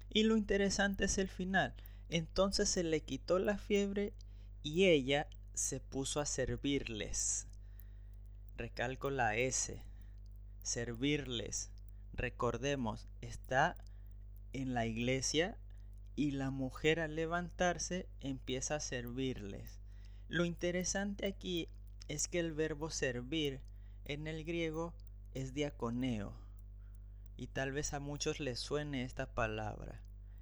Y 0.07 0.21
lo 0.21 0.37
interesante 0.37 1.05
es 1.05 1.17
el 1.17 1.29
final. 1.29 1.73
Entonces 2.09 2.69
se 2.69 2.83
le 2.83 3.01
quitó 3.01 3.39
la 3.39 3.57
fiebre 3.57 4.13
y 4.61 4.85
ella 4.85 5.25
se 5.55 5.79
puso 5.79 6.19
a 6.19 6.27
servirles. 6.27 7.47
Recalco 8.55 9.09
la 9.09 9.35
S. 9.35 9.81
Servirles. 10.61 11.71
Recordemos, 12.13 13.07
está 13.21 13.77
en 14.53 14.75
la 14.75 14.85
iglesia 14.85 15.57
y 16.15 16.31
la 16.31 16.49
mujer 16.49 16.99
al 16.99 17.15
levantarse 17.15 18.07
empieza 18.19 18.75
a 18.75 18.79
servirles. 18.79 19.79
Lo 20.27 20.45
interesante 20.45 21.25
aquí 21.25 21.69
es 22.07 22.27
que 22.27 22.39
el 22.39 22.53
verbo 22.53 22.89
servir 22.89 23.61
en 24.05 24.27
el 24.27 24.43
griego 24.43 24.93
es 25.33 25.53
diaconeo. 25.53 26.33
Y 27.37 27.47
tal 27.47 27.71
vez 27.71 27.93
a 27.93 27.99
muchos 27.99 28.39
les 28.39 28.59
suene 28.59 29.03
esta 29.03 29.33
palabra, 29.33 30.01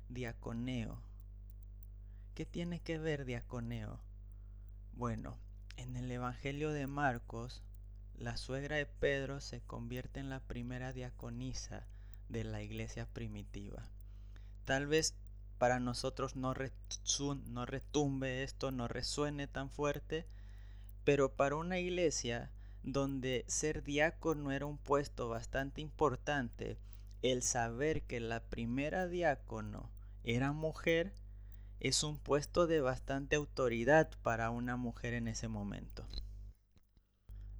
diaconeo. 0.09 1.01
¿Qué 2.33 2.45
tiene 2.45 2.79
que 2.79 2.97
ver 2.97 3.25
diaconeo? 3.25 3.99
Bueno, 4.93 5.38
en 5.77 5.95
el 5.95 6.11
Evangelio 6.11 6.71
de 6.71 6.88
Marcos, 6.88 7.63
la 8.15 8.35
suegra 8.35 8.75
de 8.75 8.85
Pedro 8.85 9.39
se 9.39 9.61
convierte 9.61 10.19
en 10.19 10.29
la 10.29 10.41
primera 10.41 10.91
diaconisa 10.91 11.88
de 12.27 12.43
la 12.43 12.61
iglesia 12.61 13.05
primitiva. 13.05 13.89
Tal 14.65 14.88
vez 14.88 15.15
para 15.59 15.79
nosotros 15.79 16.35
no, 16.35 16.55
no 17.45 17.65
retumbe 17.65 18.43
esto, 18.43 18.71
no 18.71 18.87
resuene 18.87 19.45
tan 19.45 19.69
fuerte, 19.69 20.25
pero 21.03 21.35
para 21.35 21.57
una 21.57 21.77
iglesia 21.77 22.49
donde 22.81 23.43
ser 23.47 23.83
diácono 23.83 24.51
era 24.51 24.65
un 24.65 24.77
puesto 24.77 25.27
bastante 25.27 25.81
importante, 25.81 26.79
el 27.21 27.43
saber 27.43 28.03
que 28.03 28.21
la 28.21 28.39
primera 28.39 29.07
diácono 29.07 29.91
era 30.23 30.53
mujer 30.53 31.13
es 31.81 32.03
un 32.03 32.17
puesto 32.17 32.65
de 32.65 32.79
bastante 32.79 33.35
autoridad 33.35 34.09
para 34.23 34.51
una 34.51 34.77
mujer 34.77 35.13
en 35.13 35.27
ese 35.27 35.49
momento. 35.49 36.05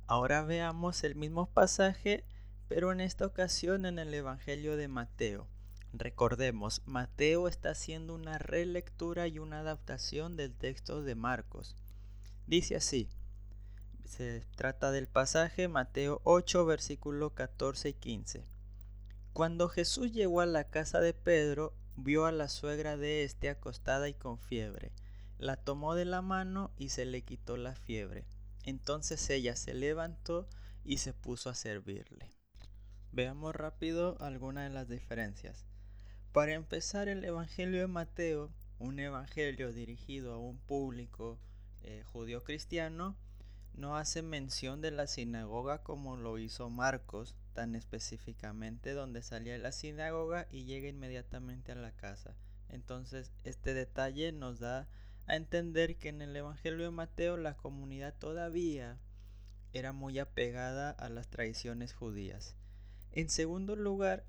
Ahora 0.08 0.42
veamos 0.44 1.04
el 1.04 1.16
mismo 1.16 1.48
pasaje, 1.48 2.24
pero 2.70 2.94
en 2.94 3.02
esta 3.02 3.26
ocasión 3.26 3.86
en 3.86 4.00
el 4.00 4.14
Evangelio 4.14 4.78
de 4.78 4.88
Mateo. 4.88 5.48
Recordemos, 5.94 6.84
Mateo 6.86 7.48
está 7.48 7.72
haciendo 7.72 8.14
una 8.14 8.38
relectura 8.38 9.28
y 9.28 9.40
una 9.40 9.62
adaptación 9.62 10.38
del 10.38 10.54
texto 10.54 11.02
de 11.02 11.16
Marcos. 11.16 11.76
Dice 12.46 12.76
así, 12.76 13.10
se 14.06 14.46
trata 14.56 14.92
del 14.92 15.08
pasaje 15.08 15.68
Mateo 15.68 16.22
8, 16.26 16.66
versículo 16.66 17.34
14 17.34 17.90
y 17.90 17.94
15. 17.94 18.46
Cuando 19.34 19.68
Jesús 19.68 20.12
llegó 20.12 20.42
a 20.42 20.46
la 20.46 20.66
casa 20.66 21.00
de 21.00 21.14
Pedro, 21.14 21.74
vio 21.96 22.26
a 22.26 22.32
la 22.32 22.50
suegra 22.50 22.98
de 22.98 23.24
éste 23.24 23.50
acostada 23.50 24.10
y 24.10 24.14
con 24.14 24.38
fiebre. 24.40 24.92
La 25.38 25.58
tomó 25.58 25.96
de 25.96 26.06
la 26.06 26.22
mano 26.22 26.72
y 26.78 26.90
se 26.90 27.06
le 27.06 27.24
quitó 27.24 27.58
la 27.58 27.76
fiebre. 27.76 28.26
Entonces 28.64 29.30
ella 29.30 29.56
se 29.56 29.74
levantó 29.74 30.48
y 30.84 30.98
se 30.98 31.14
puso 31.14 31.50
a 31.50 31.56
servirle. 31.56 32.30
Veamos 33.12 33.56
rápido 33.56 34.18
algunas 34.20 34.68
de 34.68 34.74
las 34.74 34.88
diferencias. 34.88 35.69
Para 36.32 36.54
empezar, 36.54 37.10
el 37.10 37.26
Evangelio 37.26 37.80
de 37.80 37.88
Mateo, 37.88 38.52
un 38.78 39.00
evangelio 39.00 39.74
dirigido 39.74 40.34
a 40.34 40.38
un 40.38 40.60
público 40.60 41.40
eh, 41.82 42.04
judío 42.06 42.44
cristiano, 42.44 43.18
no 43.74 43.98
hace 43.98 44.22
mención 44.22 44.80
de 44.80 44.92
la 44.92 45.08
sinagoga 45.08 45.82
como 45.82 46.18
lo 46.18 46.38
hizo 46.38 46.70
Marcos, 46.70 47.36
tan 47.54 47.74
específicamente 47.74 48.94
donde 48.94 49.24
salía 49.24 49.54
de 49.54 49.60
la 49.60 49.72
sinagoga 49.72 50.48
y 50.52 50.66
llega 50.66 50.88
inmediatamente 50.88 51.72
a 51.72 51.76
la 51.76 51.94
casa. 51.94 52.36
Entonces, 52.70 53.32
este 53.44 53.74
detalle 53.74 54.32
nos 54.32 54.60
da 54.60 54.88
a 55.26 55.36
entender 55.36 55.98
que 55.98 56.10
en 56.10 56.22
el 56.22 56.36
Evangelio 56.36 56.84
de 56.86 56.92
Mateo 56.92 57.38
la 57.38 57.58
comunidad 57.58 58.14
todavía 58.14 59.00
era 59.74 59.94
muy 59.94 60.20
apegada 60.20 60.92
a 60.92 61.10
las 61.10 61.28
tradiciones 61.28 61.94
judías. 61.94 62.56
En 63.14 63.30
segundo 63.30 63.76
lugar, 63.76 64.26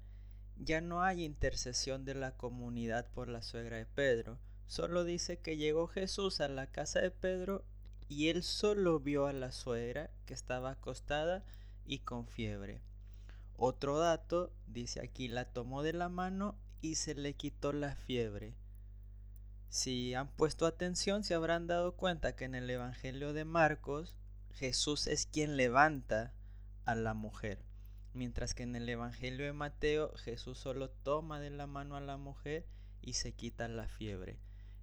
ya 0.62 0.80
no 0.80 1.02
hay 1.02 1.24
intercesión 1.24 2.04
de 2.04 2.14
la 2.14 2.36
comunidad 2.36 3.10
por 3.12 3.28
la 3.28 3.42
suegra 3.42 3.78
de 3.78 3.86
Pedro. 3.86 4.38
Solo 4.66 5.04
dice 5.04 5.38
que 5.38 5.56
llegó 5.56 5.86
Jesús 5.86 6.40
a 6.40 6.48
la 6.48 6.66
casa 6.66 7.00
de 7.00 7.10
Pedro 7.10 7.64
y 8.08 8.28
él 8.28 8.42
solo 8.42 9.00
vio 9.00 9.26
a 9.26 9.32
la 9.32 9.52
suegra 9.52 10.10
que 10.26 10.34
estaba 10.34 10.72
acostada 10.72 11.44
y 11.86 12.00
con 12.00 12.26
fiebre. 12.26 12.82
Otro 13.56 13.98
dato, 13.98 14.52
dice 14.66 15.00
aquí, 15.00 15.28
la 15.28 15.46
tomó 15.46 15.82
de 15.82 15.92
la 15.92 16.08
mano 16.08 16.56
y 16.80 16.96
se 16.96 17.14
le 17.14 17.34
quitó 17.34 17.72
la 17.72 17.94
fiebre. 17.94 18.54
Si 19.68 20.14
han 20.14 20.28
puesto 20.28 20.66
atención, 20.66 21.24
se 21.24 21.34
habrán 21.34 21.66
dado 21.66 21.96
cuenta 21.96 22.34
que 22.34 22.44
en 22.44 22.54
el 22.54 22.68
Evangelio 22.68 23.32
de 23.32 23.44
Marcos, 23.44 24.14
Jesús 24.52 25.06
es 25.06 25.26
quien 25.26 25.56
levanta 25.56 26.34
a 26.84 26.94
la 26.94 27.14
mujer. 27.14 27.69
Mientras 28.12 28.54
que 28.54 28.64
en 28.64 28.74
el 28.74 28.88
Evangelio 28.88 29.46
de 29.46 29.52
Mateo 29.52 30.12
Jesús 30.16 30.58
solo 30.58 30.90
toma 30.90 31.40
de 31.40 31.50
la 31.50 31.66
mano 31.66 31.96
a 31.96 32.00
la 32.00 32.16
mujer 32.16 32.66
y 33.02 33.14
se 33.14 33.32
quita 33.32 33.68
la 33.68 33.88
fiebre. 33.88 34.38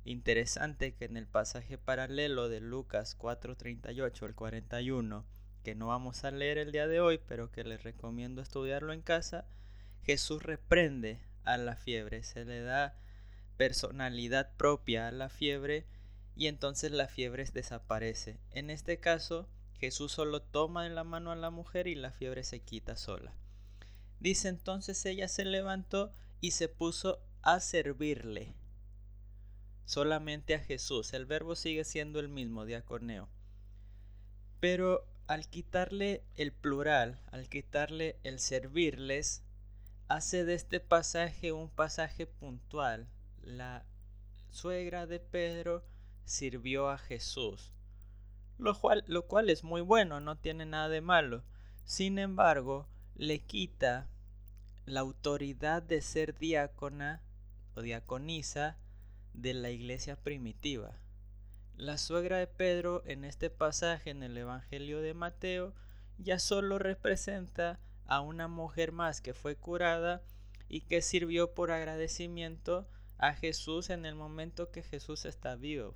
Interesante 0.06 0.96
que 0.96 1.06
en 1.06 1.18
el 1.18 1.28
pasaje 1.28 1.78
paralelo 1.78 2.48
de 2.48 2.62
Lucas 2.62 3.18
4:38 3.18 4.26
al 4.26 4.36
41, 4.36 5.26
que 5.64 5.76
no 5.76 5.88
vamos 5.88 6.24
a 6.24 6.32
leer 6.32 6.58
el 6.58 6.72
día 6.72 6.88
de 6.88 7.02
hoy, 7.02 7.20
pero 7.28 7.52
que 7.52 7.66
les 7.66 7.84
recomiendo 7.84 8.42
estudiarlo 8.42 8.94
en 8.94 9.02
casa, 9.02 9.46
Jesús 10.04 10.44
reprende 10.44 11.20
a 11.44 11.58
la 11.58 11.76
fiebre, 11.76 12.24
se 12.24 12.46
le 12.46 12.62
da 12.62 12.96
personalidad 13.58 14.56
propia 14.56 15.10
a 15.10 15.12
la 15.12 15.28
fiebre 15.28 15.86
y 16.38 16.48
entonces 16.48 16.92
la 16.92 17.10
fiebre 17.10 17.44
desaparece. 17.52 18.40
En 18.52 18.70
este 18.70 19.00
caso, 19.00 19.50
Jesús 19.80 20.12
solo 20.12 20.42
toma 20.42 20.84
de 20.84 20.90
la 20.90 21.04
mano 21.04 21.32
a 21.32 21.36
la 21.36 21.52
mujer 21.52 21.88
y 21.88 21.96
la 21.96 22.12
fiebre 22.12 22.44
se 22.44 22.62
quita 22.62 22.96
sola. 22.96 23.34
Dice 24.20 24.48
entonces 24.48 25.06
ella 25.06 25.28
se 25.28 25.46
levantó 25.46 26.12
y 26.42 26.52
se 26.52 26.68
puso 26.68 27.20
a 27.44 27.60
servirle. 27.60 28.56
Solamente 29.86 30.56
a 30.56 30.60
Jesús. 30.60 31.14
El 31.14 31.26
verbo 31.26 31.56
sigue 31.56 31.84
siendo 31.84 32.20
el 32.20 32.28
mismo, 32.28 32.66
diaconeo. 32.66 33.30
Pero 34.60 35.06
al 35.28 35.48
quitarle 35.48 36.24
el 36.36 36.52
plural, 36.52 37.22
al 37.32 37.48
quitarle 37.48 38.20
el 38.24 38.40
servirles, 38.40 39.44
hace 40.08 40.44
de 40.44 40.56
este 40.56 40.80
pasaje 40.80 41.52
un 41.52 41.70
pasaje 41.70 42.26
puntual. 42.26 43.08
La 43.44 43.86
suegra 44.50 45.06
de 45.06 45.20
Pedro 45.20 45.86
sirvió 46.26 46.90
a 46.90 46.98
Jesús 46.98 47.72
lo 48.58 49.28
cual, 49.28 49.50
es 49.50 49.64
muy 49.64 49.82
bueno, 49.82 50.20
no 50.20 50.38
tiene 50.38 50.66
nada 50.66 50.90
de 50.90 51.02
malo. 51.02 51.44
Sin 51.86 52.20
embargo, 52.20 52.88
le 53.16 53.40
quita 53.40 54.08
la 54.86 55.02
autoridad 55.02 55.84
de 55.84 56.02
ser 56.02 56.38
diácona 56.38 57.22
o 57.76 57.82
diaconisa 57.82 58.78
de 59.34 59.54
la 59.54 59.70
iglesia 59.70 60.16
primitiva. 60.16 60.98
La 61.76 61.98
suegra 61.98 62.38
de 62.38 62.48
Pedro 62.48 63.04
en 63.06 63.24
este 63.24 63.50
pasaje 63.50 64.10
en 64.10 64.24
el 64.24 64.36
Evangelio 64.38 65.02
de 65.02 65.14
Mateo 65.14 65.74
ya 66.18 66.40
solo 66.40 66.80
representa 66.80 67.80
a 68.06 68.22
una 68.22 68.48
mujer 68.48 68.92
más 68.92 69.22
que 69.22 69.34
fue 69.34 69.56
curada 69.56 70.24
y 70.70 70.82
que 70.82 71.02
sirvió 71.02 71.54
por 71.54 71.72
agradecimiento 71.72 72.88
a 73.18 73.34
Jesús 73.34 73.90
en 73.90 74.06
el 74.06 74.16
momento 74.16 74.72
que 74.72 74.82
Jesús 74.82 75.26
está 75.26 75.56
vivo. 75.56 75.96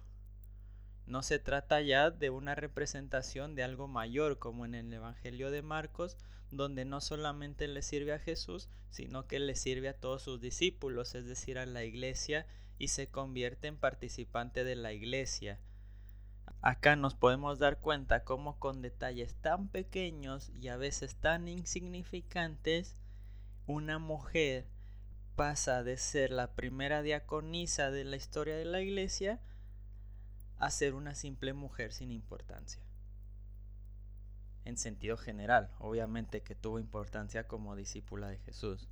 No 1.11 1.23
se 1.23 1.39
trata 1.39 1.81
ya 1.81 2.09
de 2.09 2.29
una 2.29 2.55
representación 2.55 3.53
de 3.53 3.63
algo 3.63 3.89
mayor 3.89 4.39
como 4.39 4.63
en 4.63 4.75
el 4.75 4.93
Evangelio 4.93 5.51
de 5.51 5.61
Marcos, 5.61 6.15
donde 6.51 6.85
no 6.85 7.01
solamente 7.01 7.67
le 7.67 7.81
sirve 7.81 8.13
a 8.13 8.19
Jesús, 8.19 8.69
sino 8.91 9.27
que 9.27 9.37
le 9.39 9.57
sirve 9.57 9.89
a 9.89 9.99
todos 9.99 10.21
sus 10.21 10.39
discípulos, 10.39 11.13
es 11.13 11.25
decir, 11.25 11.59
a 11.59 11.65
la 11.65 11.83
iglesia, 11.83 12.47
y 12.77 12.87
se 12.87 13.09
convierte 13.09 13.67
en 13.67 13.75
participante 13.75 14.63
de 14.63 14.77
la 14.77 14.93
iglesia. 14.93 15.59
Acá 16.61 16.95
nos 16.95 17.13
podemos 17.13 17.59
dar 17.59 17.81
cuenta 17.81 18.23
cómo 18.23 18.57
con 18.57 18.81
detalles 18.81 19.35
tan 19.35 19.67
pequeños 19.67 20.49
y 20.61 20.69
a 20.69 20.77
veces 20.77 21.17
tan 21.17 21.49
insignificantes, 21.49 22.95
una 23.67 23.99
mujer 23.99 24.65
pasa 25.35 25.83
de 25.83 25.97
ser 25.97 26.31
la 26.31 26.53
primera 26.53 27.01
diaconisa 27.01 27.91
de 27.91 28.05
la 28.05 28.15
historia 28.15 28.55
de 28.55 28.63
la 28.63 28.79
iglesia 28.79 29.41
a 30.61 30.69
ser 30.69 30.93
una 30.93 31.15
simple 31.15 31.53
mujer 31.53 31.91
sin 31.91 32.11
importancia. 32.11 32.83
En 34.63 34.77
sentido 34.77 35.17
general, 35.17 35.71
obviamente 35.79 36.41
que 36.41 36.53
tuvo 36.53 36.77
importancia 36.77 37.47
como 37.47 37.75
discípula 37.75 38.29
de 38.29 38.37
Jesús. 38.37 38.87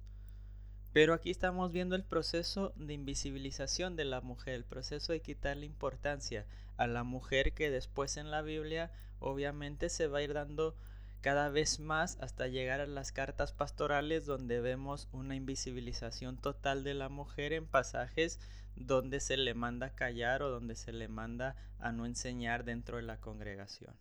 Pero 0.94 1.14
aquí 1.14 1.30
estamos 1.30 1.72
viendo 1.72 1.96
el 1.96 2.04
proceso 2.04 2.74
de 2.76 2.96
invisibilización 2.96 3.96
de 3.96 4.06
la 4.06 4.20
mujer, 4.22 4.56
el 4.56 4.66
proceso 4.66 5.14
de 5.14 5.22
quitarle 5.22 5.68
importancia 5.68 6.48
a 6.78 6.88
la 6.88 7.04
mujer 7.04 7.54
que 7.54 7.70
después 7.70 8.18
en 8.18 8.32
la 8.32 8.42
Biblia 8.42 8.92
obviamente 9.20 9.90
se 9.90 10.08
va 10.08 10.18
a 10.18 10.24
ir 10.24 10.34
dando 10.34 10.76
cada 11.22 11.50
vez 11.50 11.80
más 11.80 12.18
hasta 12.22 12.48
llegar 12.48 12.80
a 12.80 12.88
las 12.88 13.12
cartas 13.12 13.52
pastorales 13.52 14.26
donde 14.26 14.62
vemos 14.62 15.10
una 15.12 15.36
invisibilización 15.36 16.38
total 16.38 16.84
de 16.84 16.94
la 16.94 17.10
mujer 17.10 17.54
en 17.54 17.68
pasajes 17.68 18.40
donde 18.76 19.20
se 19.20 19.36
le 19.36 19.54
manda 19.54 19.90
callar 19.90 20.42
o 20.42 20.50
donde 20.50 20.76
se 20.76 20.94
le 20.94 21.08
manda 21.10 21.56
a 21.80 21.92
no 21.92 22.06
enseñar 22.06 22.64
dentro 22.64 22.98
de 22.98 23.04
la 23.04 23.18
congregación. 23.18 23.96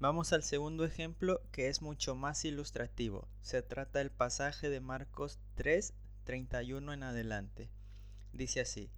Vamos 0.00 0.32
al 0.32 0.42
segundo 0.42 0.84
ejemplo 0.84 1.42
que 1.52 1.68
es 1.68 1.82
mucho 1.82 2.14
más 2.14 2.44
ilustrativo. 2.44 3.28
Se 3.42 3.62
trata 3.62 3.98
del 3.98 4.10
pasaje 4.10 4.70
de 4.70 4.80
Marcos 4.80 5.38
3, 5.54 5.92
31 6.24 6.92
en 6.92 7.02
adelante. 7.02 7.70
Dice 8.32 8.60
así, 8.60 8.90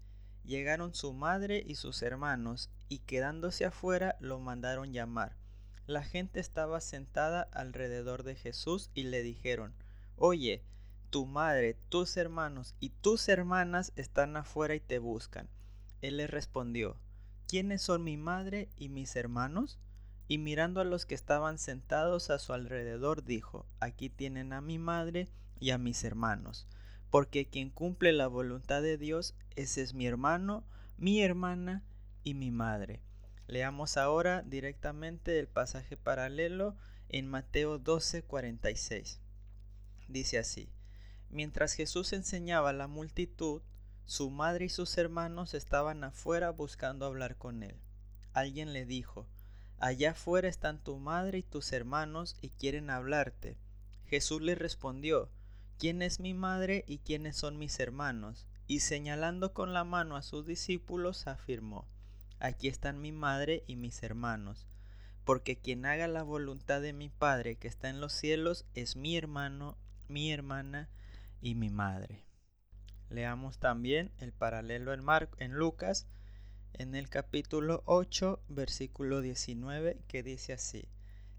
llegaron 0.44 0.94
su 0.94 1.12
madre 1.12 1.62
y 1.66 1.74
sus 1.74 2.02
hermanos 2.02 2.70
y 2.88 3.00
quedándose 3.00 3.64
afuera 3.64 4.16
lo 4.20 4.38
mandaron 4.38 4.92
llamar. 4.92 5.41
La 5.92 6.02
gente 6.02 6.40
estaba 6.40 6.80
sentada 6.80 7.50
alrededor 7.52 8.22
de 8.22 8.34
Jesús 8.34 8.88
y 8.94 9.02
le 9.02 9.22
dijeron, 9.22 9.74
Oye, 10.16 10.62
tu 11.10 11.26
madre, 11.26 11.76
tus 11.90 12.16
hermanos 12.16 12.74
y 12.80 12.88
tus 12.88 13.28
hermanas 13.28 13.92
están 13.94 14.38
afuera 14.38 14.74
y 14.74 14.80
te 14.80 14.98
buscan. 14.98 15.50
Él 16.00 16.16
les 16.16 16.30
respondió, 16.30 16.96
¿quiénes 17.46 17.82
son 17.82 18.04
mi 18.04 18.16
madre 18.16 18.70
y 18.78 18.88
mis 18.88 19.14
hermanos? 19.16 19.78
Y 20.28 20.38
mirando 20.38 20.80
a 20.80 20.84
los 20.84 21.04
que 21.04 21.14
estaban 21.14 21.58
sentados 21.58 22.30
a 22.30 22.38
su 22.38 22.54
alrededor, 22.54 23.22
dijo, 23.22 23.66
Aquí 23.78 24.08
tienen 24.08 24.54
a 24.54 24.62
mi 24.62 24.78
madre 24.78 25.28
y 25.60 25.72
a 25.72 25.76
mis 25.78 26.04
hermanos, 26.04 26.66
porque 27.10 27.50
quien 27.50 27.68
cumple 27.68 28.14
la 28.14 28.28
voluntad 28.28 28.80
de 28.80 28.96
Dios, 28.96 29.34
ese 29.56 29.82
es 29.82 29.92
mi 29.92 30.06
hermano, 30.06 30.64
mi 30.96 31.20
hermana 31.20 31.84
y 32.24 32.32
mi 32.32 32.50
madre. 32.50 33.02
Leamos 33.46 33.96
ahora 33.96 34.42
directamente 34.42 35.38
el 35.38 35.48
pasaje 35.48 35.96
paralelo 35.96 36.76
en 37.08 37.28
Mateo 37.28 37.78
12, 37.78 38.22
46. 38.22 39.20
Dice 40.08 40.38
así, 40.38 40.70
Mientras 41.30 41.72
Jesús 41.74 42.12
enseñaba 42.12 42.70
a 42.70 42.74
la 42.74 42.86
multitud, 42.88 43.62
su 44.04 44.30
madre 44.30 44.66
y 44.66 44.68
sus 44.68 44.98
hermanos 44.98 45.54
estaban 45.54 46.04
afuera 46.04 46.50
buscando 46.50 47.06
hablar 47.06 47.36
con 47.36 47.62
él. 47.62 47.80
Alguien 48.32 48.72
le 48.72 48.84
dijo, 48.84 49.26
Allá 49.78 50.12
afuera 50.12 50.48
están 50.48 50.78
tu 50.78 50.98
madre 50.98 51.38
y 51.38 51.42
tus 51.42 51.72
hermanos 51.72 52.36
y 52.40 52.50
quieren 52.50 52.90
hablarte. 52.90 53.56
Jesús 54.06 54.40
le 54.42 54.54
respondió, 54.54 55.30
¿quién 55.78 56.02
es 56.02 56.20
mi 56.20 56.34
madre 56.34 56.84
y 56.86 56.98
quiénes 56.98 57.36
son 57.36 57.58
mis 57.58 57.80
hermanos? 57.80 58.46
Y 58.66 58.80
señalando 58.80 59.52
con 59.52 59.72
la 59.72 59.84
mano 59.84 60.16
a 60.16 60.22
sus 60.22 60.46
discípulos, 60.46 61.26
afirmó, 61.26 61.88
Aquí 62.44 62.66
están 62.66 63.00
mi 63.00 63.12
madre 63.12 63.62
y 63.68 63.76
mis 63.76 64.02
hermanos, 64.02 64.66
porque 65.24 65.60
quien 65.60 65.86
haga 65.86 66.08
la 66.08 66.24
voluntad 66.24 66.80
de 66.80 66.92
mi 66.92 67.08
Padre 67.08 67.54
que 67.54 67.68
está 67.68 67.88
en 67.88 68.00
los 68.00 68.12
cielos 68.12 68.66
es 68.74 68.96
mi 68.96 69.16
hermano, 69.16 69.78
mi 70.08 70.32
hermana 70.32 70.88
y 71.40 71.54
mi 71.54 71.70
madre. 71.70 72.24
Leamos 73.10 73.58
también 73.58 74.10
el 74.18 74.32
paralelo 74.32 74.92
en, 74.92 75.04
en 75.38 75.52
Lucas 75.52 76.08
en 76.72 76.96
el 76.96 77.08
capítulo 77.08 77.84
8, 77.86 78.42
versículo 78.48 79.20
19, 79.20 80.00
que 80.08 80.24
dice 80.24 80.52
así, 80.52 80.88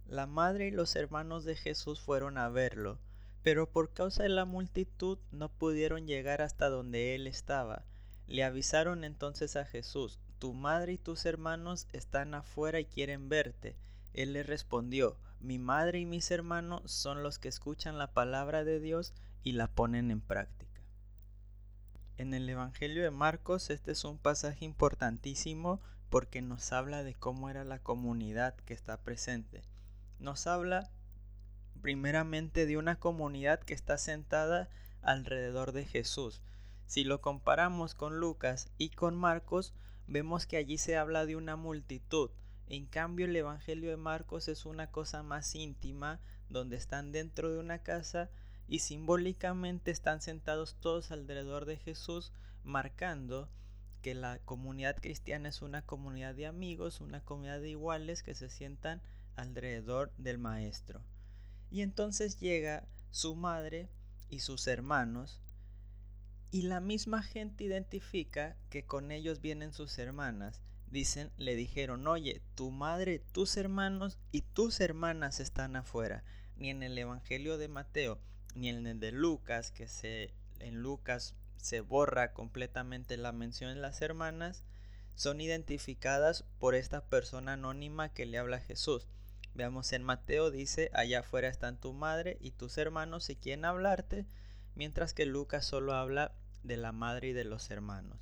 La 0.07 0.25
madre 0.25 0.67
y 0.67 0.71
los 0.71 0.95
hermanos 0.95 1.43
de 1.43 1.57
Jesús 1.57 1.99
fueron 1.99 2.37
a 2.37 2.47
verlo, 2.47 2.97
pero 3.41 3.69
por 3.69 3.91
causa 3.91 4.23
de 4.23 4.29
la 4.29 4.45
multitud 4.45 5.17
no 5.33 5.49
pudieron 5.49 6.07
llegar 6.07 6.41
hasta 6.41 6.69
donde 6.69 7.13
él 7.13 7.27
estaba. 7.27 7.83
Le 8.25 8.45
avisaron 8.45 9.03
entonces 9.03 9.57
a 9.57 9.65
Jesús, 9.65 10.21
Tu 10.43 10.51
madre 10.51 10.91
y 10.91 10.97
tus 10.97 11.25
hermanos 11.25 11.87
están 11.93 12.33
afuera 12.33 12.77
y 12.81 12.83
quieren 12.83 13.29
verte. 13.29 13.77
Él 14.13 14.33
le 14.33 14.43
respondió, 14.43 15.15
Mi 15.39 15.57
madre 15.57 15.99
y 15.99 16.05
mis 16.05 16.31
hermanos 16.31 16.81
son 16.91 17.23
los 17.23 17.39
que 17.39 17.47
escuchan 17.47 17.97
la 17.97 18.11
palabra 18.11 18.65
de 18.65 18.81
Dios 18.81 19.13
y 19.43 19.53
la 19.53 19.69
ponen 19.69 20.11
en 20.11 20.19
práctica. 20.19 20.81
En 22.17 22.33
el 22.33 22.49
Evangelio 22.49 23.03
de 23.03 23.09
Marcos 23.09 23.69
este 23.69 23.93
es 23.93 24.03
un 24.03 24.17
pasaje 24.17 24.65
importantísimo 24.65 25.79
porque 26.09 26.41
nos 26.41 26.73
habla 26.73 27.03
de 27.03 27.13
cómo 27.13 27.49
era 27.49 27.63
la 27.63 27.79
comunidad 27.79 28.53
que 28.65 28.73
está 28.73 28.97
presente. 28.97 29.61
Nos 30.19 30.45
habla 30.45 30.89
primeramente 31.81 32.65
de 32.65 32.75
una 32.75 32.99
comunidad 32.99 33.61
que 33.61 33.75
está 33.75 33.97
sentada 33.97 34.67
alrededor 35.03 35.71
de 35.71 35.85
Jesús. 35.85 36.41
Si 36.85 37.05
lo 37.05 37.21
comparamos 37.21 37.95
con 37.95 38.19
Lucas 38.19 38.67
y 38.77 38.89
con 38.89 39.15
Marcos, 39.15 39.73
vemos 40.07 40.45
que 40.45 40.57
allí 40.57 40.77
se 40.77 40.97
habla 40.97 41.25
de 41.25 41.35
una 41.35 41.55
multitud. 41.55 42.31
En 42.67 42.85
cambio, 42.85 43.25
el 43.25 43.35
Evangelio 43.35 43.89
de 43.89 43.97
Marcos 43.97 44.47
es 44.47 44.65
una 44.65 44.89
cosa 44.91 45.23
más 45.23 45.53
íntima, 45.55 46.19
donde 46.49 46.75
están 46.75 47.11
dentro 47.11 47.51
de 47.51 47.59
una 47.59 47.79
casa 47.79 48.29
y 48.67 48.79
simbólicamente 48.79 49.91
están 49.91 50.21
sentados 50.21 50.75
todos 50.79 51.11
alrededor 51.11 51.65
de 51.65 51.77
Jesús, 51.77 52.31
marcando 52.63 53.49
que 54.01 54.13
la 54.15 54.39
comunidad 54.39 54.97
cristiana 54.97 55.49
es 55.49 55.61
una 55.61 55.81
comunidad 55.81 56.35
de 56.35 56.45
amigos, 56.45 57.01
una 57.01 57.21
comunidad 57.21 57.61
de 57.61 57.69
iguales 57.69 58.23
que 58.23 58.35
se 58.35 58.49
sientan 58.49 59.01
alrededor 59.35 60.13
del 60.17 60.37
Maestro. 60.37 61.01
Y 61.71 61.81
entonces 61.81 62.39
llega 62.39 62.87
su 63.11 63.35
madre 63.35 63.89
y 64.29 64.39
sus 64.39 64.67
hermanos, 64.67 65.41
y 66.53 66.61
la 66.61 66.79
misma 66.81 67.23
gente 67.23 67.63
identifica 67.63 68.55
que 68.69 68.85
con 68.85 69.09
ellos 69.09 69.41
vienen 69.41 69.73
sus 69.73 69.97
hermanas. 69.97 70.61
Dicen, 70.85 71.31
le 71.35 71.55
dijeron, 71.55 72.05
oye, 72.05 72.43
tu 72.53 72.69
madre, 72.69 73.17
tus 73.31 73.57
hermanos 73.57 74.19
y 74.31 74.41
tus 74.41 74.79
hermanas 74.79 75.39
están 75.39 75.75
afuera. 75.75 76.23
Ni 76.55 76.69
en 76.69 76.83
el 76.83 76.95
Evangelio 76.95 77.57
de 77.57 77.69
Mateo 77.69 78.19
ni 78.53 78.69
en 78.69 78.85
el 78.85 78.99
de 78.99 79.11
Lucas, 79.11 79.71
que 79.71 79.87
se, 79.87 80.31
en 80.59 80.83
Lucas 80.83 81.33
se 81.57 81.81
borra 81.81 82.33
completamente 82.33 83.17
la 83.17 83.31
mención 83.31 83.73
de 83.73 83.81
las 83.81 84.03
hermanas, 84.03 84.63
son 85.15 85.41
identificadas 85.41 86.45
por 86.59 86.75
esta 86.75 87.03
persona 87.03 87.53
anónima 87.53 88.13
que 88.13 88.27
le 88.27 88.37
habla 88.37 88.57
a 88.57 88.61
Jesús. 88.61 89.07
Veamos 89.55 89.91
en 89.91 90.03
Mateo 90.03 90.51
dice, 90.51 90.91
allá 90.93 91.21
afuera 91.21 91.47
están 91.47 91.79
tu 91.79 91.93
madre 91.93 92.37
y 92.41 92.51
tus 92.51 92.77
hermanos 92.77 93.23
si 93.23 93.35
quieren 93.35 93.65
hablarte, 93.65 94.27
mientras 94.75 95.15
que 95.15 95.25
Lucas 95.25 95.65
solo 95.65 95.93
habla 95.95 96.31
de 96.63 96.77
la 96.77 96.91
madre 96.91 97.29
y 97.29 97.33
de 97.33 97.43
los 97.43 97.69
hermanos. 97.69 98.19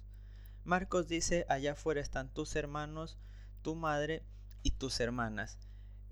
Marcos 0.64 1.08
dice, 1.08 1.46
allá 1.50 1.74
afuera 1.74 2.02
están 2.02 2.30
tus 2.30 2.56
hermanos, 2.56 3.18
tu 3.62 3.76
madre 3.76 4.24
y 4.64 4.72
tus 4.72 5.00
hermanas. 5.00 5.58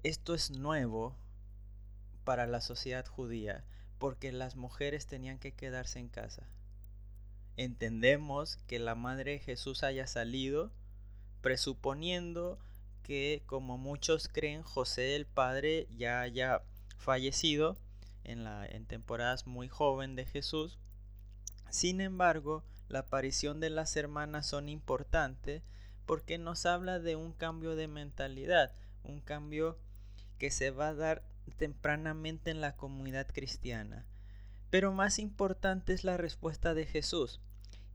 Esto 0.03 0.33
es 0.33 0.51
nuevo 0.51 1.15
para 2.23 2.47
la 2.47 2.61
sociedad 2.61 3.05
judía 3.05 3.63
porque 3.99 4.31
las 4.31 4.55
mujeres 4.55 5.05
tenían 5.05 5.37
que 5.37 5.51
quedarse 5.51 5.99
en 5.99 6.07
casa. 6.07 6.47
Entendemos 7.57 8.57
que 8.65 8.79
la 8.79 8.95
madre 8.95 9.33
de 9.33 9.39
Jesús 9.39 9.83
haya 9.83 10.07
salido, 10.07 10.71
presuponiendo 11.41 12.57
que, 13.03 13.43
como 13.45 13.77
muchos 13.77 14.29
creen, 14.29 14.63
José 14.63 15.15
el 15.15 15.25
padre 15.25 15.87
ya 15.97 16.21
haya 16.21 16.61
fallecido 16.97 17.77
en, 18.23 18.45
la, 18.45 18.65
en 18.65 18.85
temporadas 18.85 19.45
muy 19.45 19.67
joven 19.67 20.15
de 20.15 20.25
Jesús. 20.25 20.79
Sin 21.69 22.01
embargo, 22.01 22.63
la 22.87 22.99
aparición 22.99 23.59
de 23.59 23.69
las 23.69 23.95
hermanas 23.95 24.47
son 24.47 24.69
importantes 24.69 25.63
porque 26.05 26.37
nos 26.39 26.65
habla 26.65 26.99
de 26.99 27.15
un 27.15 27.33
cambio 27.33 27.75
de 27.75 27.87
mentalidad, 27.87 28.73
un 29.03 29.21
cambio 29.21 29.77
que 30.39 30.49
se 30.49 30.71
va 30.71 30.89
a 30.89 30.95
dar 30.95 31.23
tempranamente 31.57 32.49
en 32.49 32.61
la 32.61 32.75
comunidad 32.75 33.27
cristiana. 33.27 34.05
Pero 34.69 34.91
más 34.91 35.19
importante 35.19 35.93
es 35.93 36.03
la 36.03 36.17
respuesta 36.17 36.73
de 36.73 36.85
Jesús. 36.85 37.41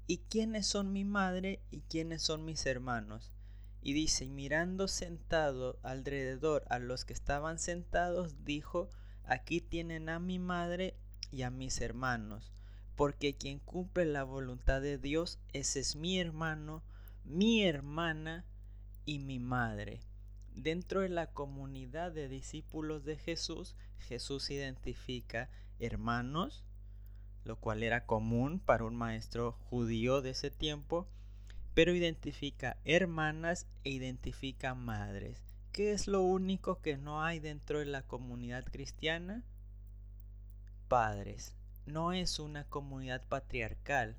¿Y 0.06 0.18
quiénes 0.18 0.66
son 0.66 0.92
mi 0.92 1.04
madre 1.04 1.60
y 1.70 1.80
quiénes 1.80 2.22
son 2.22 2.44
mis 2.44 2.66
hermanos? 2.66 3.32
Y 3.80 3.92
dice, 3.94 4.26
mirando 4.26 4.86
sentado 4.86 5.78
alrededor 5.82 6.64
a 6.68 6.78
los 6.78 7.04
que 7.04 7.12
estaban 7.12 7.58
sentados, 7.58 8.44
dijo, 8.44 8.88
aquí 9.24 9.60
tienen 9.60 10.08
a 10.08 10.18
mi 10.18 10.38
madre 10.38 10.96
y 11.30 11.42
a 11.42 11.50
mis 11.50 11.80
hermanos, 11.80 12.52
porque 12.96 13.34
quien 13.34 13.58
cumple 13.58 14.04
la 14.04 14.24
voluntad 14.24 14.80
de 14.80 14.98
Dios, 14.98 15.38
ese 15.52 15.80
es 15.80 15.96
mi 15.96 16.18
hermano, 16.18 16.82
mi 17.24 17.64
hermana 17.64 18.44
y 19.04 19.18
mi 19.18 19.38
madre. 19.38 20.00
Dentro 20.54 21.00
de 21.00 21.08
la 21.08 21.26
comunidad 21.26 22.12
de 22.12 22.28
discípulos 22.28 23.04
de 23.04 23.16
Jesús, 23.16 23.74
Jesús 23.98 24.50
identifica 24.50 25.50
hermanos, 25.80 26.64
lo 27.44 27.56
cual 27.56 27.82
era 27.82 28.06
común 28.06 28.60
para 28.60 28.84
un 28.84 28.94
maestro 28.94 29.52
judío 29.52 30.22
de 30.22 30.30
ese 30.30 30.50
tiempo, 30.50 31.08
pero 31.74 31.92
identifica 31.92 32.76
hermanas 32.84 33.66
e 33.82 33.90
identifica 33.90 34.74
madres. 34.74 35.42
¿Qué 35.72 35.92
es 35.92 36.06
lo 36.06 36.22
único 36.22 36.80
que 36.80 36.96
no 36.96 37.24
hay 37.24 37.40
dentro 37.40 37.80
de 37.80 37.86
la 37.86 38.02
comunidad 38.02 38.64
cristiana? 38.64 39.42
Padres. 40.86 41.56
No 41.86 42.12
es 42.12 42.38
una 42.38 42.64
comunidad 42.64 43.22
patriarcal, 43.28 44.16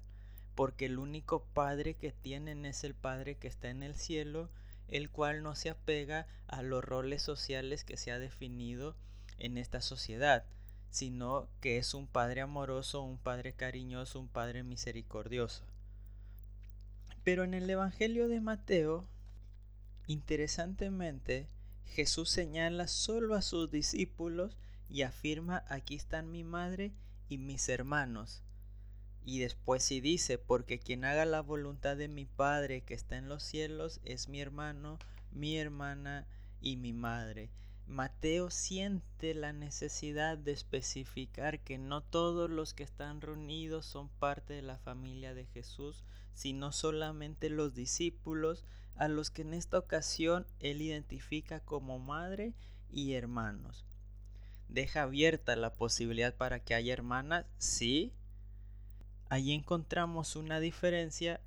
porque 0.56 0.86
el 0.86 1.00
único 1.00 1.44
padre 1.54 1.96
que 1.96 2.12
tienen 2.12 2.66
es 2.66 2.84
el 2.84 2.94
Padre 2.94 3.36
que 3.36 3.48
está 3.48 3.70
en 3.70 3.84
el 3.84 3.96
cielo, 3.96 4.50
el 4.88 5.10
cual 5.10 5.44
no 5.44 5.56
se 5.56 5.70
apega 5.70 6.28
a 6.48 6.62
los 6.62 6.84
roles 6.84 7.22
sociales 7.22 7.84
que 7.84 7.98
se 7.98 8.12
ha 8.12 8.20
definido 8.20 8.96
en 9.38 9.58
esta 9.58 9.82
sociedad, 9.82 10.46
sino 10.90 11.50
que 11.60 11.78
es 11.78 11.94
un 11.94 12.08
Padre 12.08 12.42
amoroso, 12.42 13.02
un 13.02 13.18
Padre 13.18 13.54
cariñoso, 13.54 14.20
un 14.20 14.30
Padre 14.30 14.64
misericordioso. 14.64 15.64
Pero 17.24 17.44
en 17.44 17.54
el 17.54 17.70
Evangelio 17.70 18.30
de 18.30 18.40
Mateo, 18.40 19.08
interesantemente, 20.08 21.50
Jesús 21.86 22.30
señala 22.30 22.88
solo 22.88 23.36
a 23.36 23.42
sus 23.42 23.72
discípulos 23.72 24.56
y 24.88 25.02
afirma, 25.02 25.66
aquí 25.68 25.96
están 25.96 26.32
mi 26.32 26.44
madre 26.44 26.94
y 27.30 27.38
mis 27.38 27.70
hermanos. 27.70 28.44
Y 29.24 29.40
después 29.40 29.84
sí 29.84 30.02
dice, 30.02 30.38
porque 30.38 30.80
quien 30.80 31.04
haga 31.04 31.26
la 31.26 31.42
voluntad 31.42 31.98
de 31.98 32.08
mi 32.08 32.26
Padre 32.26 32.82
que 32.82 32.94
está 32.94 33.18
en 33.18 33.28
los 33.28 33.42
cielos 33.42 34.00
es 34.04 34.30
mi 34.30 34.40
hermano, 34.40 35.00
mi 35.32 35.58
hermana 35.58 36.28
y 36.62 36.78
mi 36.78 36.94
madre. 36.94 37.50
Mateo 37.88 38.50
siente 38.50 39.36
la 39.36 39.54
necesidad 39.54 40.38
de 40.38 40.52
especificar 40.52 41.60
que 41.60 41.78
no 41.78 42.02
todos 42.02 42.50
los 42.50 42.74
que 42.74 42.84
están 42.84 43.22
reunidos 43.22 43.86
son 43.86 44.10
parte 44.10 44.54
de 44.54 44.64
la 44.64 44.78
familia 44.78 45.36
de 45.36 45.46
Jesús, 45.46 46.04
sino 46.34 46.72
solamente 46.72 47.50
los 47.50 47.76
discípulos 47.76 48.66
a 48.96 49.08
los 49.08 49.30
que 49.30 49.44
en 49.44 49.54
esta 49.54 49.78
ocasión 49.78 50.48
él 50.60 50.82
identifica 50.82 51.60
como 51.60 52.00
madre 52.00 52.54
y 52.90 53.14
hermanos. 53.14 53.86
Deja 54.70 55.04
abierta 55.04 55.56
la 55.56 55.74
posibilidad 55.74 56.36
para 56.36 56.60
que 56.60 56.76
haya 56.76 56.94
hermanas, 56.94 57.46
sí, 57.58 58.14
Allí 59.28 59.54
encontramos 59.54 60.36
una 60.36 60.60
diferencia 60.60 61.42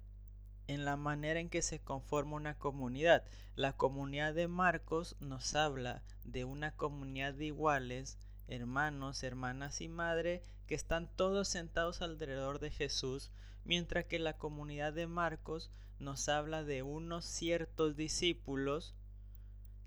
en 0.66 0.84
la 0.84 0.96
manera 0.96 1.38
en 1.38 1.48
que 1.48 1.62
se 1.62 1.78
conforma 1.78 2.36
una 2.36 2.58
comunidad. 2.58 3.24
La 3.54 3.72
comunidad 3.72 4.34
de 4.34 4.48
Marcos 4.48 5.16
nos 5.20 5.54
habla 5.54 6.02
de 6.24 6.44
una 6.44 6.72
comunidad 6.72 7.34
de 7.34 7.46
iguales, 7.46 8.18
hermanos, 8.48 9.22
hermanas 9.22 9.80
y 9.80 9.88
madre, 9.88 10.42
que 10.66 10.74
están 10.74 11.08
todos 11.14 11.48
sentados 11.48 12.02
alrededor 12.02 12.58
de 12.58 12.70
Jesús, 12.72 13.30
mientras 13.64 14.06
que 14.06 14.18
la 14.18 14.36
comunidad 14.36 14.92
de 14.92 15.06
Marcos 15.06 15.70
nos 16.00 16.28
habla 16.28 16.64
de 16.64 16.82
unos 16.82 17.24
ciertos 17.24 17.96
discípulos, 17.96 18.94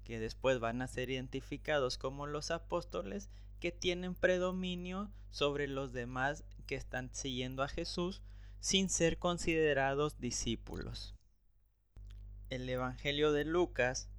que 0.03 0.19
después 0.19 0.59
van 0.59 0.81
a 0.81 0.87
ser 0.87 1.09
identificados 1.09 1.97
como 1.97 2.27
los 2.27 2.51
apóstoles, 2.51 3.29
que 3.59 3.71
tienen 3.71 4.15
predominio 4.15 5.11
sobre 5.29 5.67
los 5.67 5.93
demás 5.93 6.43
que 6.65 6.75
están 6.75 7.13
siguiendo 7.13 7.63
a 7.63 7.67
Jesús 7.67 8.21
sin 8.59 8.89
ser 8.89 9.17
considerados 9.17 10.19
discípulos. 10.19 11.15
El 12.49 12.69
Evangelio 12.69 13.31
de 13.31 13.45
Lucas, 13.45 14.09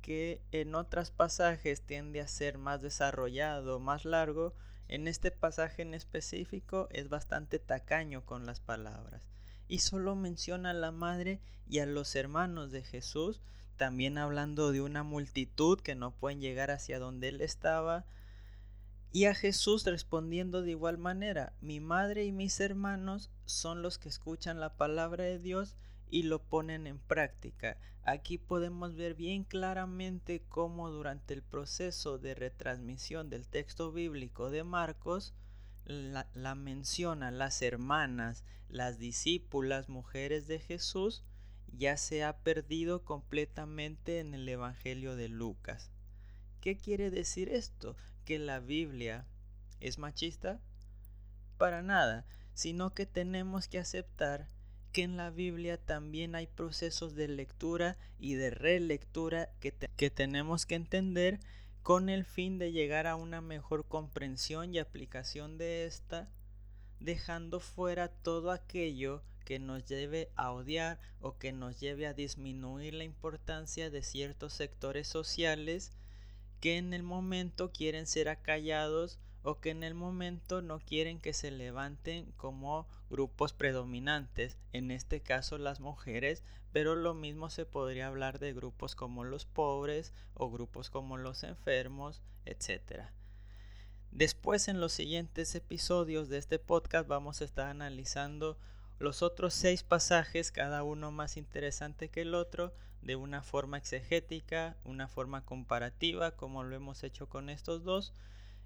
que 0.00 0.42
en 0.50 0.74
otros 0.74 1.10
pasajes 1.10 1.82
tiende 1.82 2.20
a 2.20 2.28
ser 2.28 2.58
más 2.58 2.82
desarrollado, 2.82 3.80
más 3.80 4.04
largo, 4.04 4.54
en 4.88 5.08
este 5.08 5.30
pasaje 5.30 5.82
en 5.82 5.94
específico 5.94 6.88
es 6.90 7.08
bastante 7.08 7.58
tacaño 7.58 8.26
con 8.26 8.44
las 8.44 8.60
palabras 8.60 9.22
y 9.68 9.78
solo 9.78 10.14
menciona 10.16 10.70
a 10.70 10.74
la 10.74 10.90
madre 10.90 11.40
y 11.66 11.78
a 11.78 11.86
los 11.86 12.14
hermanos 12.14 12.72
de 12.72 12.82
Jesús, 12.82 13.40
también 13.82 14.16
hablando 14.16 14.70
de 14.70 14.80
una 14.80 15.02
multitud 15.02 15.80
que 15.80 15.96
no 15.96 16.12
pueden 16.12 16.40
llegar 16.40 16.70
hacia 16.70 17.00
donde 17.00 17.30
él 17.30 17.40
estaba, 17.40 18.04
y 19.10 19.24
a 19.24 19.34
Jesús 19.34 19.84
respondiendo 19.84 20.62
de 20.62 20.70
igual 20.70 20.98
manera, 20.98 21.52
mi 21.60 21.80
madre 21.80 22.24
y 22.24 22.30
mis 22.30 22.60
hermanos 22.60 23.32
son 23.44 23.82
los 23.82 23.98
que 23.98 24.08
escuchan 24.08 24.60
la 24.60 24.76
palabra 24.76 25.24
de 25.24 25.40
Dios 25.40 25.74
y 26.10 26.22
lo 26.22 26.44
ponen 26.44 26.86
en 26.86 27.00
práctica. 27.00 27.76
Aquí 28.04 28.38
podemos 28.38 28.94
ver 28.94 29.16
bien 29.16 29.42
claramente 29.42 30.44
cómo 30.48 30.88
durante 30.88 31.34
el 31.34 31.42
proceso 31.42 32.18
de 32.18 32.36
retransmisión 32.36 33.30
del 33.30 33.48
texto 33.48 33.90
bíblico 33.90 34.50
de 34.50 34.62
Marcos, 34.62 35.34
la, 35.86 36.54
menciona 36.54 37.32
las 37.32 37.62
hermanas, 37.62 38.44
las 38.68 39.00
discípulas, 39.00 39.88
mujeres 39.88 40.46
de 40.46 40.60
Jesús, 40.60 41.24
ya 41.76 41.96
se 41.96 42.24
ha 42.24 42.38
perdido 42.38 43.04
completamente 43.04 44.20
en 44.20 44.34
el 44.34 44.48
Evangelio 44.48 45.16
de 45.16 45.28
Lucas. 45.28 45.90
¿Qué 46.60 46.76
quiere 46.76 47.10
decir 47.10 47.48
esto? 47.48 47.96
que 48.24 48.38
la 48.38 48.60
Biblia 48.60 49.26
es 49.80 49.98
machista? 49.98 50.60
Para 51.58 51.82
nada, 51.82 52.24
sino 52.54 52.94
que 52.94 53.06
tenemos 53.06 53.68
que 53.68 53.78
aceptar 53.78 54.48
que 54.92 55.02
en 55.02 55.16
la 55.16 55.30
Biblia 55.30 55.78
también 55.78 56.34
hay 56.34 56.46
procesos 56.46 57.14
de 57.14 57.28
lectura 57.28 57.96
y 58.18 58.34
de 58.34 58.50
relectura 58.50 59.50
que, 59.60 59.72
que 59.72 60.10
tenemos 60.10 60.66
que 60.66 60.74
entender 60.74 61.40
con 61.82 62.08
el 62.08 62.24
fin 62.24 62.58
de 62.58 62.72
llegar 62.72 63.06
a 63.06 63.16
una 63.16 63.40
mejor 63.40 63.86
comprensión 63.86 64.74
y 64.74 64.78
aplicación 64.78 65.56
de 65.56 65.86
esta, 65.86 66.28
dejando 67.00 67.58
fuera 67.58 68.08
todo 68.08 68.50
aquello 68.50 69.22
que 69.42 69.58
nos 69.58 69.84
lleve 69.84 70.30
a 70.36 70.52
odiar 70.52 70.98
o 71.20 71.36
que 71.38 71.52
nos 71.52 71.80
lleve 71.80 72.06
a 72.06 72.14
disminuir 72.14 72.94
la 72.94 73.04
importancia 73.04 73.90
de 73.90 74.02
ciertos 74.02 74.52
sectores 74.52 75.08
sociales 75.08 75.92
que 76.60 76.76
en 76.78 76.94
el 76.94 77.02
momento 77.02 77.72
quieren 77.72 78.06
ser 78.06 78.28
acallados 78.28 79.18
o 79.42 79.58
que 79.60 79.70
en 79.70 79.82
el 79.82 79.94
momento 79.94 80.62
no 80.62 80.78
quieren 80.78 81.20
que 81.20 81.32
se 81.32 81.50
levanten 81.50 82.30
como 82.36 82.86
grupos 83.10 83.52
predominantes, 83.52 84.56
en 84.72 84.90
este 84.90 85.20
caso 85.20 85.58
las 85.58 85.80
mujeres, 85.80 86.42
pero 86.72 86.94
lo 86.94 87.14
mismo 87.14 87.50
se 87.50 87.66
podría 87.66 88.06
hablar 88.06 88.38
de 88.38 88.52
grupos 88.52 88.94
como 88.94 89.24
los 89.24 89.44
pobres 89.44 90.14
o 90.34 90.50
grupos 90.50 90.90
como 90.90 91.16
los 91.16 91.42
enfermos, 91.42 92.22
etc. 92.44 93.06
Después 94.12 94.68
en 94.68 94.80
los 94.80 94.92
siguientes 94.92 95.54
episodios 95.54 96.28
de 96.28 96.38
este 96.38 96.58
podcast 96.58 97.08
vamos 97.08 97.40
a 97.40 97.44
estar 97.44 97.68
analizando 97.68 98.58
los 99.02 99.22
otros 99.22 99.52
seis 99.52 99.82
pasajes, 99.82 100.52
cada 100.52 100.84
uno 100.84 101.10
más 101.10 101.36
interesante 101.36 102.08
que 102.08 102.22
el 102.22 102.34
otro, 102.34 102.72
de 103.02 103.16
una 103.16 103.42
forma 103.42 103.76
exegética, 103.76 104.76
una 104.84 105.08
forma 105.08 105.44
comparativa, 105.44 106.36
como 106.36 106.62
lo 106.62 106.76
hemos 106.76 107.02
hecho 107.02 107.28
con 107.28 107.50
estos 107.50 107.82
dos. 107.82 108.12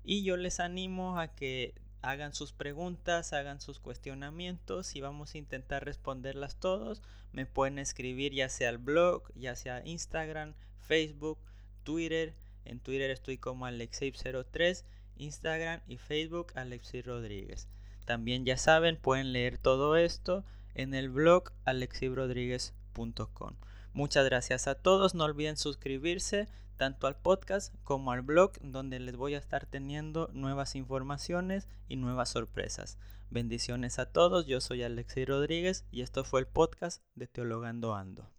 Y 0.05 0.25
yo 0.25 0.37
les 0.37 0.61
animo 0.61 1.19
a 1.19 1.29
que 1.29 1.75
hagan 2.03 2.35
sus 2.35 2.53
preguntas, 2.53 3.33
hagan 3.33 3.63
sus 3.63 3.81
cuestionamientos 3.81 4.95
y 4.95 5.01
vamos 5.01 5.35
a 5.35 5.39
intentar 5.39 5.87
responderlas 5.87 6.61
todos. 6.61 7.03
Me 7.33 7.47
pueden 7.47 7.79
escribir 7.79 8.35
ya 8.35 8.51
sea 8.51 8.69
al 8.69 8.79
blog, 8.79 9.33
ya 9.37 9.57
sea 9.57 9.83
Instagram, 9.87 10.53
Facebook, 10.81 11.39
Twitter. 11.83 12.35
En 12.67 12.79
Twitter 12.79 13.11
estoy 13.11 13.39
como 13.39 13.67
Alexei03, 13.67 14.85
Instagram 15.17 15.81
y 15.89 15.97
Facebook 15.97 16.53
Alexei 16.57 17.01
Rodríguez. 17.01 17.69
También 18.07 18.47
ya 18.47 18.57
saben, 18.57 18.97
pueden 18.97 19.33
leer 19.33 19.59
todo 19.59 19.97
esto 19.97 20.45
en 20.75 20.95
el 20.95 21.11
blog 21.11 21.53
alexibrodríguez.com. 21.65 23.57
Muchas 23.93 24.25
gracias 24.25 24.69
a 24.69 24.77
todos. 24.77 25.15
No 25.15 25.25
olviden 25.25 25.57
suscribirse 25.57 26.49
tanto 26.77 27.07
al 27.07 27.17
podcast 27.17 27.75
como 27.83 28.13
al 28.13 28.23
blog 28.23 28.53
donde 28.61 29.01
les 29.01 29.17
voy 29.17 29.35
a 29.35 29.39
estar 29.39 29.67
teniendo 29.67 30.31
nuevas 30.33 30.77
informaciones 30.77 31.69
y 31.89 31.97
nuevas 31.97 32.29
sorpresas. 32.29 32.99
Bendiciones 33.31 33.99
a 33.99 34.07
todos. 34.07 34.47
Yo 34.47 34.61
soy 34.61 34.83
Alexi 34.83 35.25
Rodríguez 35.25 35.85
y 35.91 36.03
esto 36.03 36.25
fue 36.25 36.41
el 36.41 36.47
podcast 36.47 37.03
de 37.15 37.27
Teologando 37.27 37.95
Ando. 37.95 38.36